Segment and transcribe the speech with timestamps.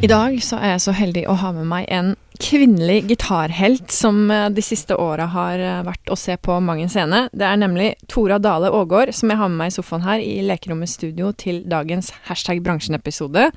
[0.00, 4.30] I dag så er jeg så heldig å ha med meg en kvinnelig gitarhelt som
[4.32, 7.26] eh, de siste åra har eh, vært å se på Mangen scene.
[7.36, 10.38] Det er nemlig Tora Dale Aagaard som jeg har med meg i sofaen her i
[10.48, 13.50] Lekerommet studio til dagens hashtag bransjen-episode.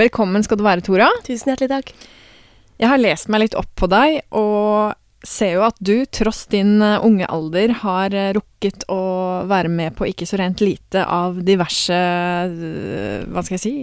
[0.00, 1.10] Velkommen skal du være, Tora.
[1.28, 1.92] Tusen hjertelig takk.
[2.80, 4.96] Jeg har lest meg litt opp på deg, og
[5.28, 9.02] ser jo at du, tross din eh, unge alder, har rukket å
[9.44, 12.00] være med på ikke så rent lite av diverse
[13.28, 13.76] Hva skal jeg si?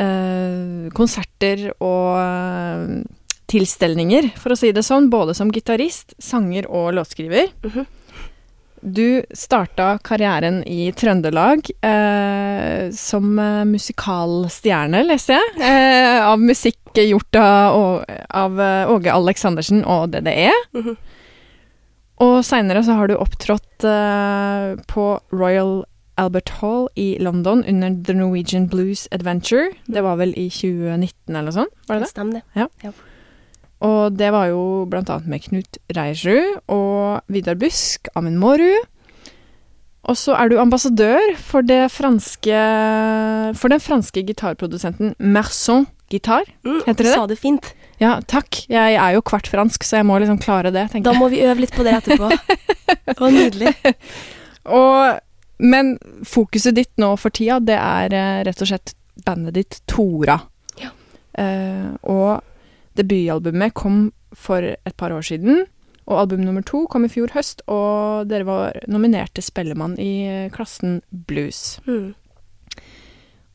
[0.00, 2.98] Eh, konserter og eh,
[3.48, 7.54] tilstelninger, for å si det sånn, både som gitarist, sanger og låtskriver.
[7.64, 7.86] Mhm.
[8.78, 17.36] Du starta karrieren i Trøndelag eh, som eh, musikalstjerne, leser jeg, eh, av musikk gjort
[17.38, 18.62] av, av
[18.94, 20.52] Åge Aleksandersen og DDE.
[20.78, 20.96] Mhm.
[22.24, 25.84] Og seinere så har du opptrådt eh, på Royal
[26.18, 29.70] Albert Hall i London under The Norwegian Blues Adventure.
[29.86, 31.74] Det var vel i 2019 eller noe sånt?
[31.88, 32.10] Var det det?
[32.12, 32.92] Stemmer det.
[33.86, 38.88] Og det var jo blant annet med Knut Reiersrud og Vidar Busk, Amund Mårud.
[40.08, 42.58] Og så er du ambassadør for, det franske,
[43.58, 46.48] for den franske gitarprodusenten Merson Gitar.
[46.64, 47.14] Mm, Heter det det?
[47.14, 47.70] sa det fint.
[48.00, 48.62] Ja, takk.
[48.70, 51.12] Jeg er jo kvart fransk, så jeg må liksom klare det, tenker jeg.
[51.12, 52.30] Da må vi øve litt på det etterpå.
[53.08, 53.72] Det var nydelig.
[54.64, 55.18] Og,
[55.58, 55.96] men
[56.26, 58.94] fokuset ditt nå for tida, det er eh, rett og slett
[59.26, 60.38] bandet ditt Tora.
[60.78, 60.92] Ja.
[61.38, 62.44] Eh, og
[62.98, 65.66] debutalbumet kom for et par år siden.
[66.08, 70.12] Og album nummer to kom i fjor høst, og dere var nominert til Spellemann i
[70.24, 71.82] eh, klassen blues.
[71.88, 72.14] Mm.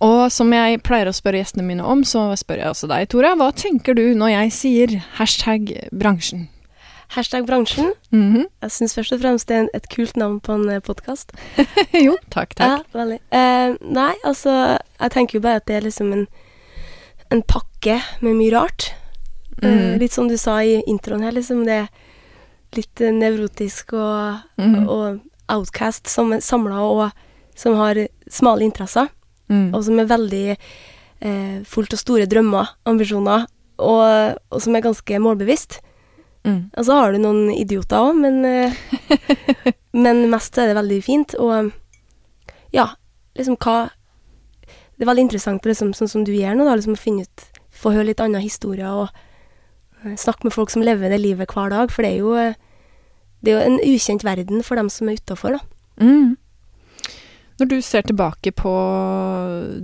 [0.03, 3.34] Og som jeg pleier å spørre gjestene mine om, så spør jeg også deg, Tora.
[3.40, 6.50] Hva tenker du når jeg sier hashtag bransjen?
[7.13, 7.91] Hashtag bransjen.
[8.12, 8.46] Mhm.
[8.63, 11.34] Jeg syns først og fremst det er et kult navn på en podkast.
[12.06, 12.72] jo, takk, takk.
[12.72, 13.19] Ja, veldig.
[13.29, 14.56] Eh, nei, altså
[15.00, 16.23] Jeg tenker jo bare at det er liksom en,
[17.29, 18.91] en pakke med mye rart.
[19.62, 20.00] Eh, Mm.
[20.02, 21.62] litt som du sa i introen her, liksom.
[21.63, 21.88] Det er
[22.75, 24.90] litt eh, nevrotisk og, mm.
[24.90, 25.22] og
[25.53, 27.12] outcast som er samla og
[27.56, 27.96] som har
[28.28, 29.07] smale interesser.
[29.52, 29.73] Mm.
[29.75, 30.46] og som er veldig
[31.22, 33.44] eh, fullt av store drømmer, ambisjoner,
[33.78, 35.81] og, og som er ganske målbevisst.
[36.43, 36.59] Mm.
[36.75, 38.75] Og så har du noen idioter òg, men, eh,
[40.05, 41.35] men mest er det veldig fint.
[41.39, 41.71] Og
[42.75, 42.89] ja,
[43.37, 43.91] liksom hva
[44.93, 47.47] Det er veldig interessant, liksom, sånn som du gjør nå, da, liksom å finne ut
[47.73, 49.07] Få høre litt andre historier og
[50.05, 52.53] eh, snakke med folk som lever det livet hver dag, for det er jo eh,
[53.43, 55.59] det er jo en ukjent verden for dem som er utafor, da.
[55.99, 56.37] Mm.
[57.59, 58.71] Når du ser tilbake på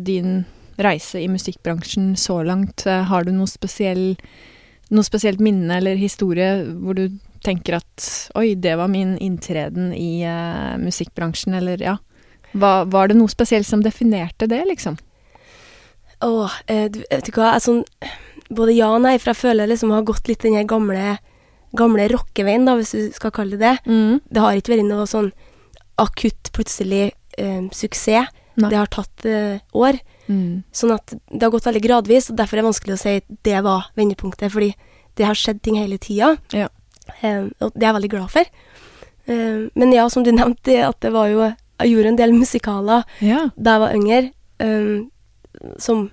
[0.05, 0.45] din
[0.79, 4.15] reise i musikkbransjen så langt, eh, har du noe, spesiell,
[4.89, 8.05] noe spesielt minne eller historie hvor du tenker at
[8.38, 11.97] oi, det var min inntreden i uh, musikkbransjen, eller ja.
[12.51, 14.97] Var, var det noe spesielt som definerte det, liksom?
[16.25, 17.83] Åh, eh, du, vet du hva, sånn
[18.50, 21.19] Både ja og nei, for jeg føler jeg liksom har gått litt den her gamle
[21.77, 23.91] Gamle rockeveien, da, hvis du skal kalle det det.
[23.94, 24.16] Mm.
[24.25, 25.27] Det har ikke vært noe sånn
[26.01, 28.31] akutt, plutselig eh, suksess.
[28.59, 28.69] Nei.
[28.71, 29.99] Det har tatt eh, år.
[30.29, 30.63] Mm.
[30.75, 33.15] Sånn at det har gått veldig gradvis, og derfor er det vanskelig å si
[33.47, 34.73] det var vendepunktet, fordi
[35.19, 36.35] det har skjedd ting hele tida.
[36.55, 36.67] Ja.
[37.21, 38.51] Eh, og det er jeg veldig glad for.
[39.29, 43.03] Eh, men ja, som du nevnte, at det var jo Jeg gjorde en del musikaler
[43.23, 43.45] Ja.
[43.56, 44.17] da jeg var yngre,
[44.59, 45.12] um,
[45.79, 46.09] som,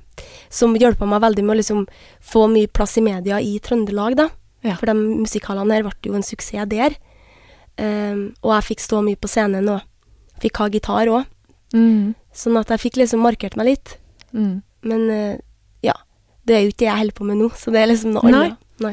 [0.49, 1.81] som hjelpa meg veldig med å liksom
[2.23, 4.29] få mye plass i media i Trøndelag, da.
[4.63, 4.77] Ja.
[4.79, 6.95] For de musikalene her ble jo en suksess der.
[7.83, 9.83] Um, og jeg fikk stå mye på scenen og
[10.39, 11.27] fikk ha gitar òg.
[11.75, 12.15] Mm.
[12.37, 13.95] Sånn at jeg fikk liksom markert meg litt.
[14.37, 14.59] Mm.
[14.87, 15.37] Men uh,
[15.87, 15.95] ja,
[16.47, 18.29] det er jo ikke det jeg holder på med nå, så det er liksom noe
[18.29, 18.59] annet.
[18.85, 18.93] Nei.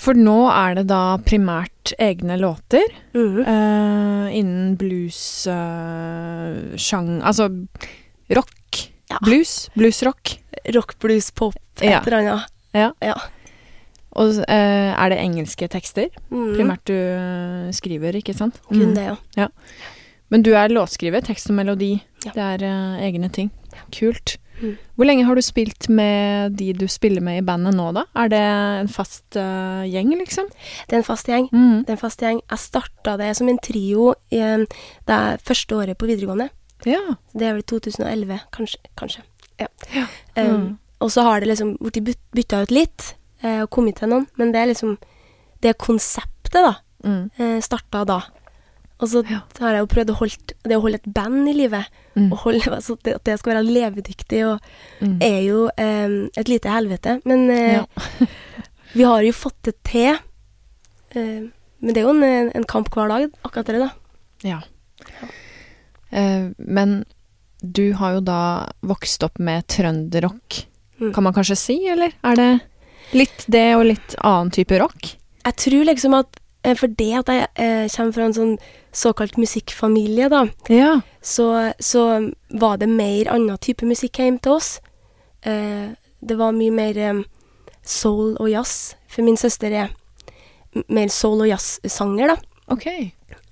[0.00, 3.40] For nå er det da primært egne låter mm.
[3.42, 5.18] uh, innen blues
[5.50, 7.18] uh, sjang...
[7.26, 7.48] Altså
[8.30, 8.84] rock.
[9.10, 9.18] Ja.
[9.26, 9.66] Blues.
[9.74, 10.36] Bluesrock.
[10.76, 11.98] Rock, blues, pop, et Ja.
[12.06, 12.52] eller annet.
[12.76, 12.92] Ja.
[13.02, 13.16] Ja.
[14.14, 14.46] Og uh,
[14.94, 16.52] er det engelske tekster Mm.
[16.54, 18.60] primært du eh, skriver, ikke sant?
[18.68, 18.94] Kun Mm.
[18.94, 19.48] det, ja.
[20.30, 21.96] Men du er låtskriver, tekst og melodi.
[22.24, 22.32] Ja.
[22.36, 23.50] Det er uh, egne ting.
[23.94, 24.36] Kult.
[24.60, 24.74] Mm.
[24.94, 28.02] Hvor lenge har du spilt med de du spiller med i bandet nå, da?
[28.14, 30.50] Er det en fast uh, gjeng, liksom?
[30.86, 31.48] Det er en fast gjeng.
[31.52, 31.80] Mm.
[31.86, 32.42] Det er en fast gjeng.
[32.50, 34.66] Jeg starta det som en trio i, eh,
[35.08, 36.50] det første året på videregående.
[36.86, 37.00] Ja.
[37.34, 38.78] Det er vel 2011, kanskje.
[39.00, 39.24] kanskje.
[39.60, 39.66] Ja.
[39.94, 40.06] Ja.
[40.36, 40.78] Um, Mm.
[41.00, 44.52] Og så har det liksom blitt byt- bytta ut litt, og kommet til noen, men
[44.52, 44.98] det er liksom
[45.62, 46.74] Det konseptet, da,
[47.04, 47.30] Mm.
[47.62, 48.20] starta da.
[49.00, 49.40] Og så Ja.
[49.60, 51.84] har jeg jo prøvd å holde det å holde et band i live,
[52.16, 52.30] Mm.
[52.76, 54.60] altså det, at det skal være levedyktig, og
[55.00, 55.18] Mm.
[55.22, 57.20] er jo eh, et lite helvete.
[57.24, 57.84] Men eh, Ja.
[58.94, 60.18] vi har jo fått det til.
[61.14, 61.48] Eh,
[61.80, 63.90] men det er jo en, en kamp hver dag, akkurat det, da.
[64.42, 64.60] Ja.
[66.10, 67.04] Eh, men
[67.62, 68.40] du har jo da
[68.82, 70.66] vokst opp med trønderrock,
[71.00, 71.14] Mm.
[71.14, 72.12] kan man kanskje si, eller?
[72.22, 72.60] Er det
[73.16, 75.14] litt det og litt annen type rock?
[75.46, 78.54] Jeg tror liksom at eh, for det at jeg eh, kommer fra en sånn
[78.92, 81.00] såkalt musikkfamilie, da, Ja.
[81.22, 84.80] så, så var det mer annen type musikk hjemme til oss.
[85.42, 85.90] Eh,
[86.20, 87.22] det var mye mer eh,
[87.82, 89.88] soul og jazz, for min søster er
[90.88, 92.36] mer soul- og jazz-sanger, da.
[92.70, 92.86] Ok.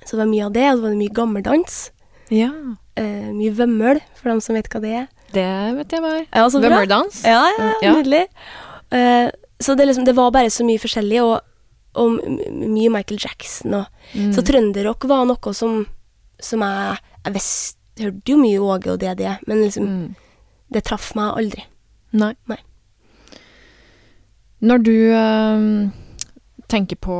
[0.04, 1.78] Så det var mye av det, og det var mye gammeldans.
[2.30, 2.50] Ja.
[2.96, 5.08] Eh, mye vømmøl, for dem som vet hva det er.
[5.32, 5.46] Det
[5.76, 6.26] vet jeg hva er.
[6.34, 6.46] Ja.
[6.48, 7.22] Vømmøldans?
[7.26, 7.92] Ja, ja, Ja.
[7.94, 8.26] nydelig.
[8.92, 9.30] Eh,
[9.60, 11.40] så det, liksom, det var bare så mye forskjellig, og,
[11.98, 13.74] og mye Michael Jackson.
[13.82, 14.30] Og, Mm.
[14.32, 15.82] Så trønderrock var noe som,
[16.40, 20.14] som jeg Jeg visste, hørte jo mye Åge og DDE, men liksom, Mm.
[20.72, 21.64] det traff meg aldri.
[22.12, 22.30] Nei.
[22.48, 22.56] Nei.
[24.64, 25.90] Når du øh,
[26.68, 27.16] tenker på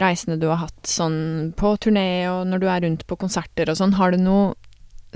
[0.00, 3.76] reisene du har hatt sånn på turné, og når du er rundt på konserter og
[3.80, 4.54] sånn, har du noe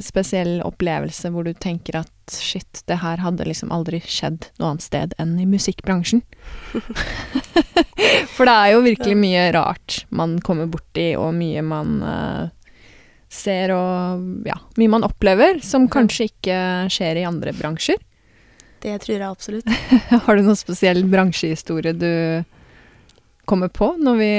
[0.03, 4.87] spesiell opplevelse hvor du tenker at shit, det her hadde liksom aldri skjedd noe annet
[4.87, 6.25] sted enn i musikkbransjen?
[8.35, 12.49] For det er jo virkelig mye rart man kommer borti, og mye man uh,
[13.35, 16.59] ser og ja, mye man opplever som kanskje ikke
[16.93, 18.01] skjer i andre bransjer.
[18.85, 19.71] Det tror jeg absolutt.
[20.27, 22.45] Har du noen spesiell bransjehistorie du
[23.49, 24.33] kommer på når vi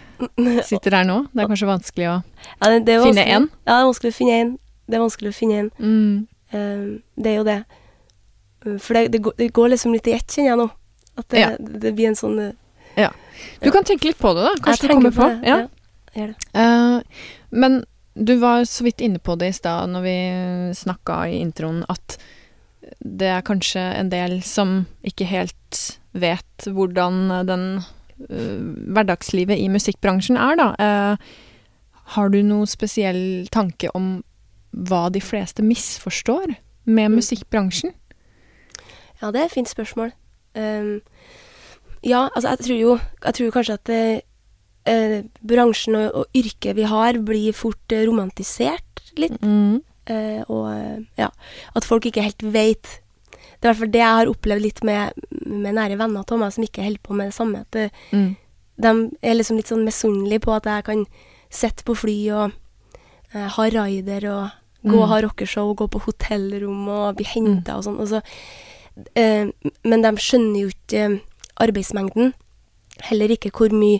[0.70, 1.22] sitter her nå?
[1.32, 3.50] Det er kanskje vanskelig å Ja, det, det er Finne én.
[3.66, 4.54] Ja, det er vanskelig å finne en.
[4.86, 5.70] Det er vanskelig å finne en.
[5.78, 6.26] mm.
[6.54, 7.56] Eh, det er jo det.
[8.66, 10.68] Eh, For det, det, går, det går liksom litt i ett, kjenner jeg nå.
[11.18, 11.50] At det, Ja.
[11.58, 12.38] det blir en sånn
[12.96, 13.10] Ja.
[13.60, 14.52] Du kan tenke litt på det, da.
[14.54, 15.28] Jeg Kanskje du kommer på.
[15.28, 15.56] det, Ja.
[16.14, 16.34] det.
[16.54, 17.00] Eh,
[17.50, 17.84] men
[18.14, 20.16] du var så vidt inne på det i stad når vi
[20.74, 22.16] snakka i introen, at
[23.04, 27.64] det er kanskje en del som ikke helt vet hvordan den
[28.30, 28.60] uh,
[28.94, 30.68] hverdagslivet i musikkbransjen er, da.
[30.80, 31.16] Uh,
[32.14, 34.22] har du noe spesiell tanke om
[34.76, 36.54] hva de fleste misforstår
[36.86, 37.16] med Mm.
[37.16, 37.94] musikkbransjen?
[39.22, 40.12] Ja, det er et fint spørsmål.
[40.56, 41.00] Um,
[42.04, 42.92] ja, altså jeg tror jo
[43.24, 44.20] Jeg tror kanskje at eh,
[44.86, 49.40] eh, bransjen og, og yrket vi har, blir fort eh, romantisert litt.
[49.42, 49.82] Mm.
[50.06, 51.28] eh, og ja,
[51.74, 53.00] at folk ikke helt veit
[53.60, 55.12] Det er i hvert fall det jeg har opplevd litt med,
[55.46, 57.60] med nære venner av meg som ikke holder på med det samme.
[57.64, 58.36] At eh, Mm.
[58.78, 58.88] de
[59.22, 61.06] er liksom litt sånn misunnelige på at jeg kan
[61.50, 62.52] sitte på fly og
[63.34, 64.50] eh, ha rider og
[64.86, 65.02] gå Mm.
[65.02, 67.98] og ha rockeshow gå på hotellrom og bli henta og sånn.
[68.00, 68.20] Og så,
[69.18, 69.50] eh,
[69.84, 71.18] men de skjønner jo ikke eh,
[71.60, 72.32] arbeidsmengden.
[73.10, 73.98] Heller ikke hvor mye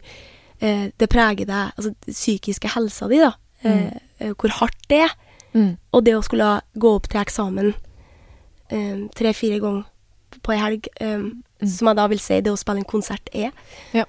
[0.63, 3.33] eh, det preger deg, altså psykiske helsa di, da.
[3.65, 3.91] Eh,
[4.21, 5.13] eh, hvor hardt det er.
[5.55, 5.77] Mm.
[5.93, 7.75] Og det å skulle gå opp til eksamen
[8.71, 9.85] eh, tre-fire ganger
[10.43, 10.89] på ei helg,
[11.65, 13.51] som jeg da vil si det å spille en konsert er.
[13.97, 14.05] Ja.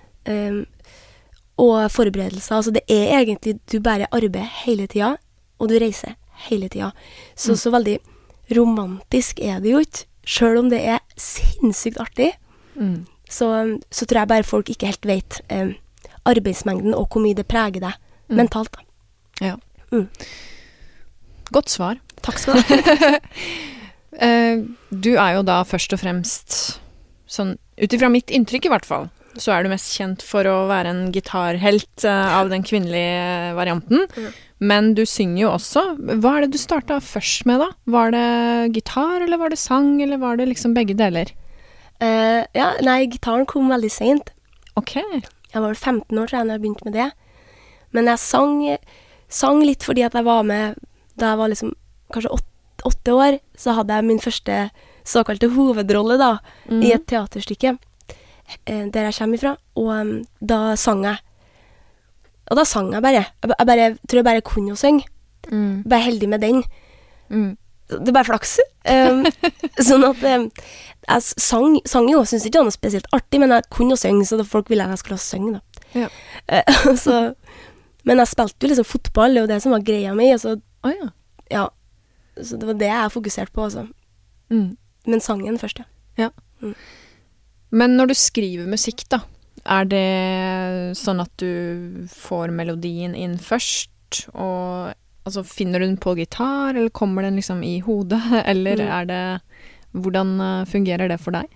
[1.57, 2.55] Og forberedelser.
[2.55, 5.15] Altså det er egentlig Du bare arbeider hele tida,
[5.60, 6.15] og du reiser
[6.50, 6.91] hele tida.
[7.36, 7.58] Så Mm.
[7.58, 8.00] så veldig
[8.56, 10.06] romantisk er det jo ikke.
[10.27, 12.34] Sjøl om det er sinnssykt artig,
[12.75, 13.06] Mm.
[13.29, 15.74] så, så tror jeg bare folk ikke helt vet eh,
[16.25, 17.94] arbeidsmengden og hvor mye det preger deg
[18.29, 18.36] Mm.
[18.38, 18.72] mentalt.
[18.72, 18.82] da.
[19.46, 19.56] Ja.
[19.91, 20.10] Mm.
[21.51, 22.00] Godt svar.
[22.22, 23.20] Takk skal du ha.
[24.20, 26.79] Eh, du er jo da først og fremst
[27.29, 30.67] sånn Ut ifra mitt inntrykk, i hvert fall, så er du mest kjent for å
[30.67, 34.08] være en gitarhelt uh, av den kvinnelige varianten.
[34.10, 34.32] Mhm.
[34.57, 35.83] Men du synger jo også.
[36.21, 37.69] Hva er det du starta først med, da?
[37.93, 38.29] Var det
[38.77, 41.29] gitar, eller var det sang, eller var det liksom begge deler?
[42.01, 44.33] Uh, ja, nei, gitaren kom veldig seint.
[44.77, 44.97] Ok.
[44.97, 47.07] Jeg var vel 15 år tror jeg da jeg begynte med det.
[47.95, 48.57] Men jeg sang,
[49.29, 50.77] sang litt fordi at jeg var med
[51.17, 51.73] da jeg var liksom
[52.13, 53.39] kanskje åtte, åtte år.
[53.57, 54.59] Så hadde jeg min første
[55.07, 56.33] såkalte hovedrolle da,
[56.67, 56.81] mm.
[56.83, 57.77] i et teaterstykke
[58.65, 59.55] eh, der jeg kommer ifra.
[59.79, 61.23] Og um, da sang jeg.
[62.51, 63.24] Og da sang jeg bare.
[63.27, 65.08] Jeg, ba- jeg bare, tror jeg bare kunne å synge.
[65.51, 65.84] Mm.
[65.88, 66.62] Bare heldig med den.
[67.30, 67.50] Mm.
[67.88, 68.58] Det er bare flaks.
[68.88, 69.25] Um,
[69.88, 70.46] sånn at um,
[71.08, 74.00] jeg sang, sang jo, syns ikke det var noe spesielt artig, men jeg kunne jo
[74.00, 75.86] synge, så folk ville at jeg skulle synge, da.
[76.04, 76.10] Ja.
[76.48, 77.16] Uh, så,
[78.08, 80.54] men jeg spilte jo liksom fotball, det er jo det som var greia mi, Altså,
[80.56, 81.08] så, ja.
[81.51, 81.63] ja.
[82.39, 83.84] Så det var det jeg fokuserte på, altså.
[84.54, 84.70] Mm.
[85.12, 85.82] Men sangen først,
[86.20, 86.30] ja.
[87.72, 89.20] Men når du skriver musikk, da,
[89.67, 94.93] er det sånn at du får melodien inn først, og
[95.27, 98.21] altså finner du den på gitar, eller kommer den liksom i hodet,
[98.51, 98.91] eller Mm.
[99.01, 99.41] er det
[99.97, 101.47] Hvordan eh, fungerer det for deg?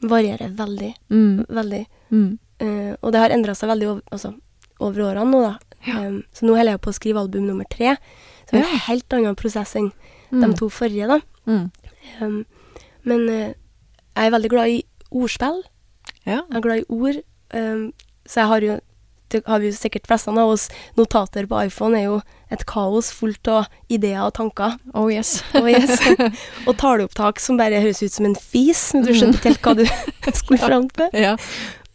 [0.00, 1.44] Varierer veldig, Mm.
[1.50, 1.86] veldig.
[2.10, 2.38] Mm.
[2.62, 4.30] Uh, og det har endra seg veldig over, altså,
[4.80, 5.58] over årene nå, da.
[5.86, 6.06] Ja.
[6.06, 7.96] Um, så nå holder jeg på å skrive album nummer tre.
[8.46, 8.78] Så det er Ja.
[8.86, 9.90] helt annen prosess enn
[10.30, 10.40] Mm.
[10.46, 11.20] de to forrige, da.
[11.46, 11.70] Mm.
[12.20, 12.46] Um,
[13.04, 13.52] men uh,
[14.16, 15.62] jeg er veldig glad i ordspill.
[16.24, 16.42] Ja.
[16.48, 17.22] Jeg er glad i ord.
[17.52, 17.92] Um,
[18.26, 18.80] så jeg har jo
[19.32, 20.66] Det har vi jo sikkert flest av oss.
[20.98, 22.18] Notater på iPhone er jo
[22.52, 24.74] et kaos fullt av ideer og tanker.
[24.94, 25.38] Oh yes.
[25.56, 25.96] Og, yes.
[26.68, 29.74] og taleopptak som bare høres ut som en fis, men du skjønner ikke helt hva
[29.78, 29.86] du
[30.42, 31.08] skulle fram til.
[31.16, 31.36] ja.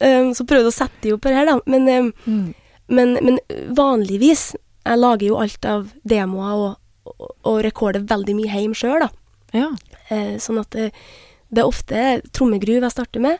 [0.02, 1.60] Um, så prøvde å sette de opp her, da.
[1.70, 2.54] Men, um, Mm.
[2.90, 3.38] men, men
[3.74, 6.76] vanligvis Jeg lager jo alt av demoer og,
[7.20, 9.10] og, og rekorder veldig mye hjemme sjøl, da.
[9.54, 9.70] Ja.
[10.10, 10.90] Uh, sånn at det,
[11.54, 13.38] det er ofte trommegruv jeg starter med,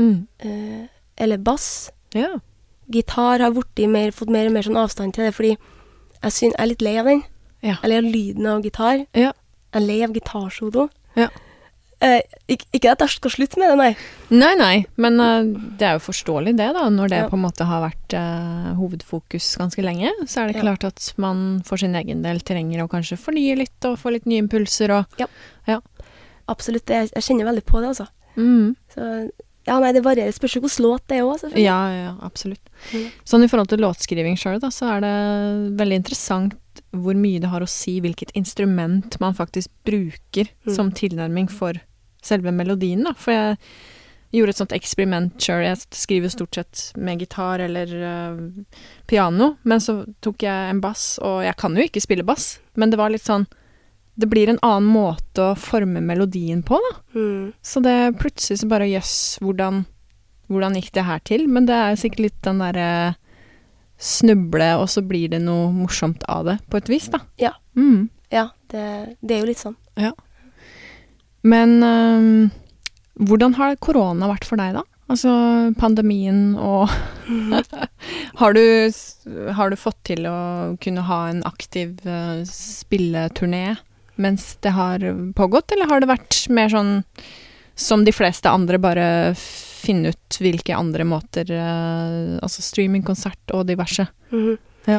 [0.00, 0.26] Mm.
[0.42, 1.90] eh, eller bass.
[2.14, 2.38] Ja.
[2.92, 6.60] Gitar har mer, fått mer og mer sånn avstand til det, fordi jeg, syn, jeg
[6.60, 7.24] er litt lei av den.
[7.64, 7.78] Ja.
[7.80, 9.06] Jeg er lei av lyden av gitar.
[9.16, 9.32] Ja.
[9.32, 10.88] Jeg er lei av gitarsolo.
[11.16, 11.30] Ja.
[12.04, 13.90] Eh, ikke, ikke at jeg skal slutte med det, nei.
[14.34, 15.46] Nei, nei, men uh,
[15.78, 16.88] det er jo forståelig det, da.
[16.92, 17.28] Når det Ja.
[17.30, 20.66] på en måte har vært uh, hovedfokus ganske lenge, så er det Ja.
[20.66, 24.26] klart at man for sin egen del trenger å kanskje fornye litt og få litt
[24.26, 25.06] nye impulser og
[26.44, 26.90] Absolutt.
[26.92, 28.04] Jeg, jeg kjenner veldig på det, altså.
[28.36, 28.76] mm.
[28.92, 29.04] Så
[29.66, 30.34] ja, nei, det varierer.
[30.36, 31.64] Spørs hvilken låt det er òg, selvfølgelig.
[31.64, 32.68] Ja, ja, absolutt.
[32.92, 33.06] Mm.
[33.24, 35.14] Sånn i forhold til låtskriving sjøl, da, så er det
[35.80, 36.60] veldig interessant
[36.94, 40.74] hvor mye det har å si hvilket instrument man faktisk bruker Mm.
[40.74, 41.78] som tilnærming for
[42.22, 43.12] selve melodien, da.
[43.16, 43.58] For jeg
[44.34, 45.62] gjorde et sånt eksperiment sjøl.
[45.62, 48.38] Jeg skriver stort sett med gitar eller uh,
[49.06, 52.90] piano, men så tok jeg en bass, og jeg kan jo ikke spille bass, men
[52.90, 53.46] det var litt sånn
[54.14, 56.94] Det blir en annen måte å forme melodien på, da.
[57.18, 57.52] Mm.
[57.62, 59.82] Så det plutselig så bare jøss, hvordan,
[60.52, 61.48] hvordan gikk det her til?
[61.50, 62.88] Men det er sikkert litt den derre
[63.98, 67.24] snuble, og så blir det noe morsomt av det, på et vis, da.
[67.40, 67.54] Ja.
[67.78, 68.08] Mm.
[68.34, 68.86] Ja, det,
[69.22, 69.76] det er jo litt sånn.
[71.44, 72.50] Men øhm,
[73.20, 74.84] hvordan har korona vært for deg, da?
[75.12, 75.30] Altså
[75.76, 76.88] pandemien og
[78.40, 78.62] har, du,
[79.58, 80.38] har du fått til å
[80.80, 83.74] kunne ha en aktiv uh, spilleturné
[84.16, 84.98] mens det har
[85.34, 87.02] pågått, eller har det vært mer sånn
[87.74, 94.06] som de fleste andre, bare finne ut hvilke andre måter uh, Altså streamingkonsert og diverse.
[94.30, 94.54] Mhm.
[94.86, 94.98] Ja.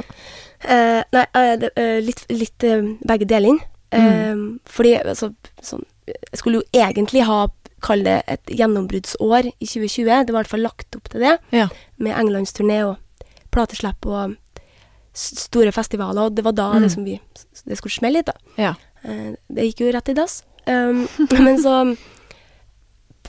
[0.66, 1.70] uh, nei, uh, det,
[2.04, 2.64] litt, litt
[3.06, 3.60] begge deling.
[3.96, 4.60] Mm.
[4.68, 5.30] Fordi altså,
[5.64, 7.46] sånn, Jeg skulle jo egentlig ha
[7.86, 10.26] Kall det et gjennombruddsår i 2020.
[10.26, 11.36] Det var i hvert fall lagt opp til det.
[11.54, 11.68] Ja.
[12.02, 12.96] Med englandsturné og
[13.54, 14.34] plateslipp og
[15.14, 16.26] store festivaler.
[16.32, 16.82] Og det var da Mm.
[16.84, 17.20] liksom vi
[17.68, 18.34] Det skulle smelle litt, da.
[18.58, 18.74] Ja.
[19.06, 20.40] Eh, det gikk jo rett i dass.
[20.66, 21.06] Um,
[21.46, 21.76] men så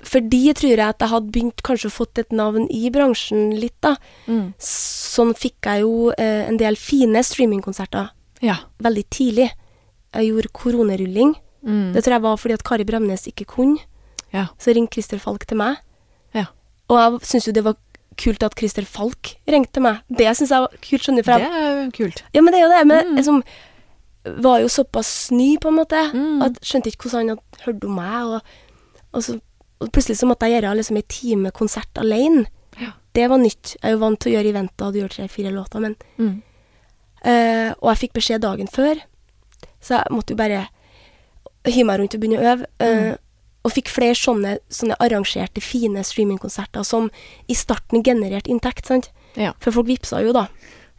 [0.06, 3.76] Fordi tror jeg at jeg hadde begynt kanskje å fått et navn i bransjen litt,
[3.84, 3.94] da.
[4.28, 4.52] Mm.
[4.62, 8.10] Sånn fikk jeg jo eh, en del fine streamingkonserter
[8.44, 8.58] Ja.
[8.84, 9.48] veldig tidlig.
[10.14, 11.34] Jeg gjorde koronerulling.
[11.66, 11.92] Mm.
[11.96, 13.80] Det tror jeg var fordi at Kari Bremnes ikke kunne.
[14.32, 14.46] Ja.
[14.60, 15.80] Så ringte Christer Falk til meg.
[16.36, 16.46] Ja.
[16.92, 17.76] Og jeg syns jo det var
[18.20, 20.04] kult at Christer Falk ringte meg.
[20.12, 21.32] Det syns jeg var kult, skjønner du.
[21.32, 22.22] Det er kult.
[22.36, 22.84] ja, men det er jo det.
[22.86, 23.16] Men Mm.
[23.16, 23.42] jeg som
[24.42, 26.42] var jo såpass ny, på en måte, Mm.
[26.42, 28.24] at skjønte ikke hvordan han hadde hørt om meg.
[28.24, 28.40] Og,
[29.12, 29.40] og, så,
[29.80, 32.46] og plutselig så måtte jeg gjøre liksom en time konsert alene.
[32.80, 32.92] Ja.
[33.14, 33.76] Det var nytt.
[33.82, 36.42] Jeg er jo vant til å gjøre eventer og gjøre tre-fire låter, men Mm.
[37.24, 39.00] uh, og jeg fikk beskjed dagen før,
[39.80, 40.68] så jeg måtte jo bare
[41.66, 42.66] hive meg rundt og begynne å øve.
[42.80, 43.16] Uh, Mm.
[43.66, 47.08] Og fikk flere sånne, sånne arrangerte, fine streamingkonserter som
[47.50, 49.08] i starten genererte inntekt, sant.
[49.34, 49.54] Ja.
[49.58, 50.44] For folk vippsa jo, da.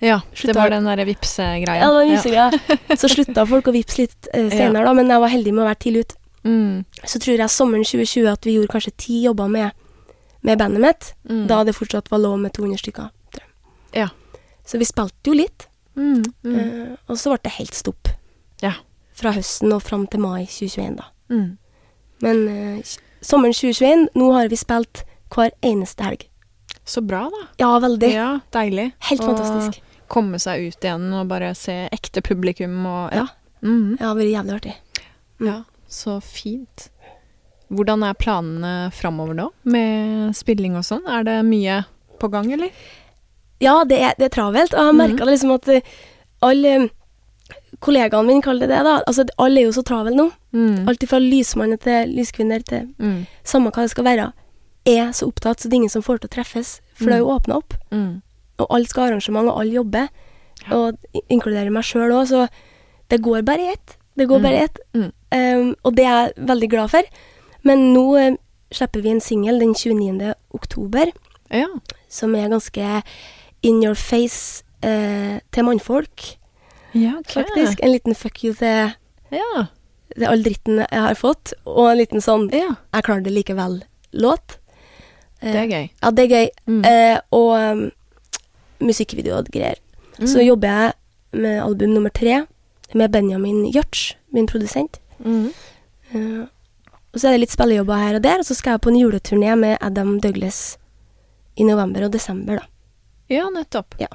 [0.03, 1.81] Ja, det var den derre vipsegreia.
[1.81, 2.77] Ja, det var vipsegreia.
[3.01, 5.67] Så slutta folk å vippse litt uh, senere, da, men jeg var heldig med å
[5.71, 6.13] være tidlig ut.
[6.47, 6.83] Mm.
[7.03, 9.71] Så tror jeg sommeren 2020 at vi gjorde kanskje ti jobber med,
[10.45, 11.47] med bandet mitt, Mm.
[11.49, 13.09] da det fortsatt var lov med 200 stykker.
[13.97, 14.09] Ja.
[14.67, 16.21] Så vi spilte jo litt, Mm.
[16.45, 18.11] Eh, og så ble det helt stopp.
[18.61, 18.75] Ja.
[19.17, 21.07] Fra høsten og fram til mai 2021, da.
[21.33, 21.57] Mm.
[22.21, 22.43] Men
[22.77, 22.91] uh,
[23.25, 25.01] sommeren 2021, nå har vi spilt
[25.33, 26.27] hver eneste helg.
[26.85, 27.47] Så bra, da.
[27.59, 28.11] Ja, veldig.
[28.13, 28.91] Ja, deilig.
[29.09, 29.81] Helt fantastisk.
[30.07, 33.27] Komme seg ut igjen og bare se ekte publikum og Ja.
[33.63, 33.97] Mm.
[33.97, 34.75] Det har vært jævlig artig.
[35.39, 35.47] Mm.
[35.47, 35.57] ja.
[35.89, 36.89] Så fint.
[37.71, 41.05] Hvordan er planene framover nå, med spilling og sånn?
[41.07, 41.81] Er det mye
[42.19, 42.69] på gang, eller?
[43.63, 44.73] Ja, det er, det er travelt.
[44.73, 45.81] Og jeg har merka liksom at eh,
[46.43, 46.89] alle
[47.83, 48.97] kollegaene mine kaller det det, da.
[49.07, 50.27] Altså, alle er jo så travle nå.
[50.55, 50.87] Mm.
[50.89, 53.25] Alt fra lysmann til lyskvinner til Mm.
[53.43, 54.31] samme hva det skal være,
[54.87, 56.79] er så opptatt, så det er ingen som får til å treffes.
[56.95, 58.21] For det er jo åpna opp, Mm.
[58.59, 60.07] Og alle skal ha arrangement, og alle jobber.
[60.73, 60.97] Og
[61.29, 62.47] inkluderer meg sjøl òg, så
[63.09, 63.97] det går bare i ett.
[64.17, 64.43] Det går Mm.
[64.43, 64.79] bare i ett.
[64.93, 65.11] Mm.
[65.31, 67.01] Um, og det er jeg veldig glad for.
[67.63, 68.35] Men nå eh,
[68.71, 70.33] slipper vi en singel den 29.
[70.53, 71.11] oktober,
[71.51, 71.67] Ja.
[72.09, 73.03] som er ganske
[73.63, 76.37] in your face uh, til mannfolk,
[76.93, 77.43] ja, okay.
[77.43, 77.79] faktisk.
[77.83, 78.93] En liten fuck you til,
[79.31, 79.67] Ja.
[80.15, 82.49] til all dritten jeg har fått, og en liten sånn.
[82.49, 84.57] 'jeg klarer det likevel'-låt.
[85.41, 85.89] Det er gøy.
[86.01, 86.49] Ja, det er gøy.
[86.67, 86.85] Mm.
[86.85, 87.91] Eh, og um,
[88.81, 89.75] musikkvideo og greier.
[90.19, 90.47] Så Mm.
[90.47, 90.93] jobber jeg
[91.33, 92.45] med album nummer tre
[92.95, 94.99] med Benjamin Hjørts, min produsent.
[95.19, 95.51] Mm.
[96.15, 96.45] Uh,
[97.13, 99.01] og så er det litt spillejobber her og der, og så skal jeg på en
[99.01, 100.77] juleturné med Adam Douglas
[101.57, 102.65] i november og desember, da.
[103.29, 103.95] Ja, nettopp.
[103.99, 104.07] Ja.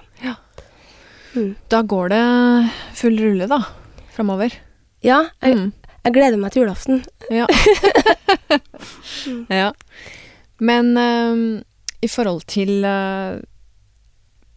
[1.35, 1.55] Mm.
[1.69, 3.59] Da går det full rulle, da.
[4.15, 4.53] Framover.
[5.03, 5.73] Ja, jeg, Mm.
[6.05, 7.05] jeg gleder meg til julaften.
[7.31, 7.47] Ja.
[9.51, 9.73] ja.
[10.61, 11.63] Men ehm,
[12.03, 13.41] i forhold til eh,